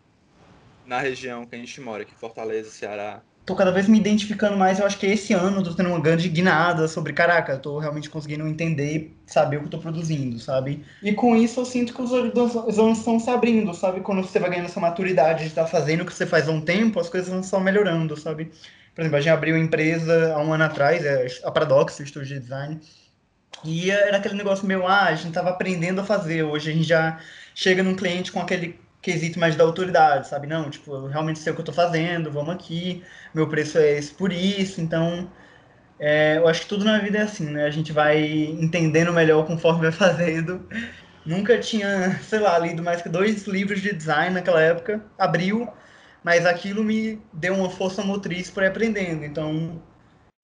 [0.84, 3.22] na região que a gente mora, aqui Fortaleza, Ceará?
[3.44, 4.78] tô cada vez me identificando mais.
[4.78, 7.78] Eu acho que esse ano eu tô tendo uma grande guinada sobre, caraca, eu tô
[7.78, 10.84] realmente conseguindo entender, saber o que eu tô produzindo, sabe?
[11.02, 14.00] E com isso eu sinto que os horizontes estão se abrindo, sabe?
[14.00, 16.52] Quando você vai ganhando essa maturidade de estar tá fazendo o que você faz há
[16.52, 18.50] um tempo, as coisas estão melhorando, sabe?
[18.94, 22.02] Por exemplo, a gente abriu a empresa há um ano atrás, é a Paradox, o
[22.02, 22.80] estúdio de design.
[23.64, 26.42] E era aquele negócio meu, ah, a gente tava aprendendo a fazer.
[26.42, 27.18] Hoje a gente já
[27.54, 30.46] chega num cliente com aquele quesito mais da autoridade, sabe?
[30.46, 33.04] Não, tipo, eu realmente sei o que eu tô fazendo, vamos aqui,
[33.34, 35.30] meu preço é esse por isso, então
[35.98, 37.64] é, eu acho que tudo na vida é assim, né?
[37.66, 40.66] A gente vai entendendo melhor conforme vai fazendo.
[41.24, 45.68] Nunca tinha, sei lá, lido mais que dois livros de design naquela época, abriu,
[46.22, 49.82] mas aquilo me deu uma força motriz para aprendendo, então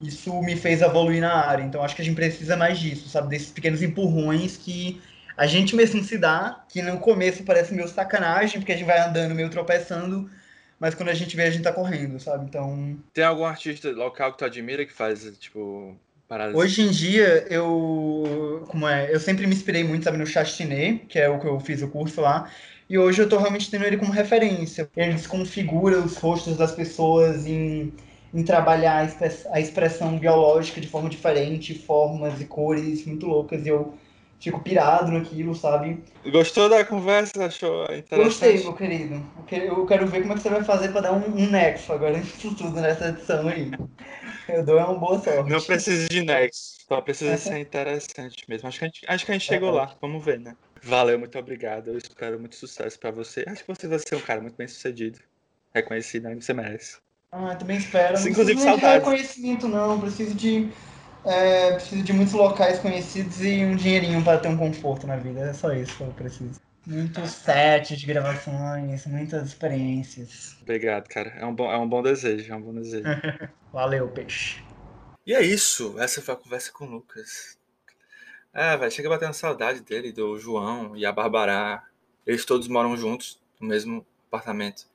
[0.00, 1.62] isso me fez evoluir na área.
[1.62, 3.28] Então acho que a gente precisa mais disso, sabe?
[3.28, 5.00] Desses pequenos empurrões que
[5.36, 9.00] a gente mesmo se dá, que no começo parece meio sacanagem, porque a gente vai
[9.00, 10.30] andando meio tropeçando,
[10.78, 12.44] mas quando a gente vê, a gente tá correndo, sabe?
[12.44, 12.98] Então.
[13.12, 15.96] Tem algum artista local que tu admira que faz, tipo,
[16.28, 16.54] paradas?
[16.54, 18.64] Hoje em dia, eu.
[18.68, 19.14] Como é?
[19.14, 21.88] Eu sempre me inspirei muito, sabe, no Chastinet, que é o que eu fiz o
[21.88, 22.50] curso lá.
[22.88, 24.90] E hoje eu tô realmente tendo ele como referência.
[24.96, 27.92] Ele desconfigura os rostos das pessoas em,
[28.32, 29.08] em trabalhar
[29.50, 33.66] a expressão biológica de forma diferente, formas e cores muito loucas.
[33.66, 33.94] E eu
[34.40, 36.02] fico pirado naquilo, sabe?
[36.30, 37.46] Gostou da conversa?
[37.46, 38.24] Achou interessante?
[38.24, 39.22] Gostei, meu querido.
[39.50, 42.16] Eu quero ver como é que você vai fazer para dar um, um nexo agora
[42.18, 43.70] nisso tudo nessa edição aí.
[44.48, 45.50] Eu dou uma boa sorte.
[45.50, 48.68] Não precisa de nexo, só precisa ser interessante mesmo.
[48.68, 49.72] Acho que a gente, acho que a gente chegou é.
[49.72, 50.56] lá, vamos ver, né?
[50.82, 51.88] Valeu, muito obrigado.
[51.88, 53.44] Eu espero muito sucesso para você.
[53.46, 55.18] Acho que você vai ser um cara muito bem sucedido.
[55.74, 56.34] Reconhecido, né?
[56.34, 56.98] Você merece.
[57.32, 58.16] Ah, também espero.
[58.16, 60.00] Sim, inclusive, não preciso de reconhecimento, não.
[60.00, 60.70] Preciso de
[61.24, 65.40] é, preciso de muitos locais conhecidos e um dinheirinho para ter um conforto na vida.
[65.40, 66.60] É só isso que eu preciso.
[66.86, 70.56] Muitos sets de gravações, muitas experiências.
[70.62, 71.30] Obrigado, cara.
[71.38, 73.04] É um bom, é um bom desejo, é um bom desejo.
[73.72, 74.62] Valeu, peixe.
[75.26, 75.94] E é isso.
[76.00, 77.58] Essa foi a conversa com o Lucas.
[78.52, 81.82] É, vai, chega batendo saudade dele, do João e a Bárbara.
[82.26, 84.89] Eles todos moram juntos no mesmo apartamento.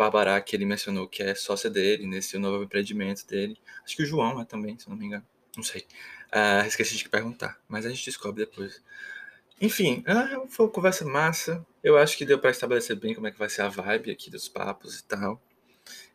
[0.00, 3.58] Barbará, que ele mencionou que é sócia dele nesse novo empreendimento dele.
[3.84, 5.26] Acho que o João é também, se não me engano.
[5.54, 5.86] Não sei.
[6.32, 8.82] Uh, esqueci de perguntar, mas a gente descobre depois.
[9.60, 11.66] Enfim, uh, foi uma conversa massa.
[11.84, 14.30] Eu acho que deu para estabelecer bem como é que vai ser a vibe aqui
[14.30, 15.38] dos papos e tal.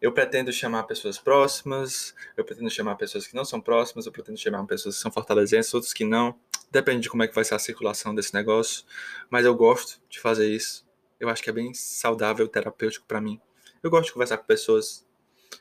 [0.01, 4.39] Eu pretendo chamar pessoas próximas, eu pretendo chamar pessoas que não são próximas, eu pretendo
[4.39, 6.35] chamar pessoas que são fortalezenses, outros que não.
[6.71, 8.83] Depende de como é que vai ser a circulação desse negócio.
[9.29, 10.83] Mas eu gosto de fazer isso.
[11.19, 13.39] Eu acho que é bem saudável, terapêutico para mim.
[13.85, 15.05] Eu gosto de conversar com pessoas,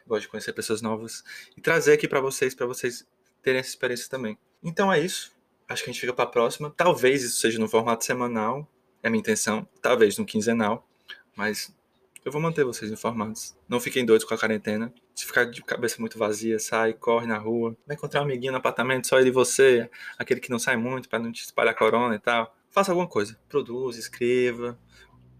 [0.06, 1.22] gosto de conhecer pessoas novas
[1.54, 3.06] e trazer aqui para vocês, para vocês
[3.42, 4.38] terem essa experiência também.
[4.62, 5.30] Então é isso.
[5.68, 6.72] Acho que a gente fica para a próxima.
[6.74, 8.66] Talvez isso seja no formato semanal,
[9.02, 9.68] é a minha intenção.
[9.82, 10.88] Talvez no quinzenal,
[11.36, 11.76] mas
[12.24, 13.54] eu vou manter vocês informados.
[13.68, 14.90] Não fiquem doidos com a quarentena.
[15.14, 17.76] Se ficar de cabeça muito vazia, sai, corre na rua.
[17.86, 21.10] Vai encontrar um amiguinho no apartamento, só ele e você, aquele que não sai muito
[21.10, 22.56] para não te espalhar corona e tal.
[22.70, 23.38] Faça alguma coisa.
[23.50, 24.78] Produza, escreva,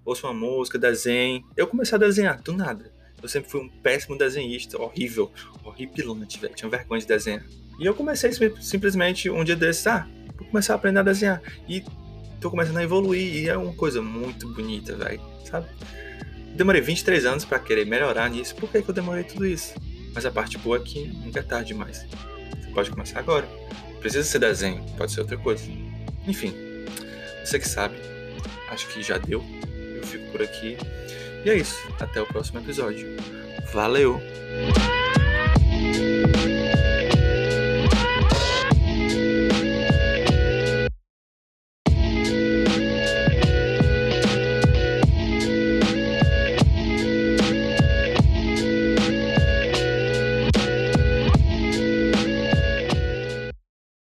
[0.04, 1.44] ouço uma música, desenhe.
[1.56, 2.92] Eu comecei a desenhar, do nada.
[3.22, 5.32] Eu sempre fui um péssimo desenhista, horrível,
[5.64, 6.54] horripilante, velho.
[6.54, 7.44] Tinha vergonha de desenhar.
[7.78, 8.30] E eu comecei
[8.60, 11.42] simplesmente um dia desses, ah, vou começar a aprender a desenhar.
[11.68, 11.82] E
[12.40, 15.66] tô começando a evoluir, e é uma coisa muito bonita, velho, sabe?
[16.54, 18.54] Demorei 23 anos para querer melhorar nisso.
[18.54, 19.74] Por que, que eu demorei tudo isso?
[20.14, 22.06] Mas a parte boa é que nunca é tarde demais.
[22.60, 23.48] Você pode começar agora.
[23.98, 25.64] Precisa ser desenho, pode ser outra coisa.
[26.28, 26.54] Enfim,
[27.44, 27.96] você que sabe.
[28.70, 29.42] Acho que já deu
[30.04, 30.76] eu fico por aqui.
[31.44, 31.76] E é isso.
[31.98, 33.16] Até o próximo episódio.
[33.72, 34.20] Valeu!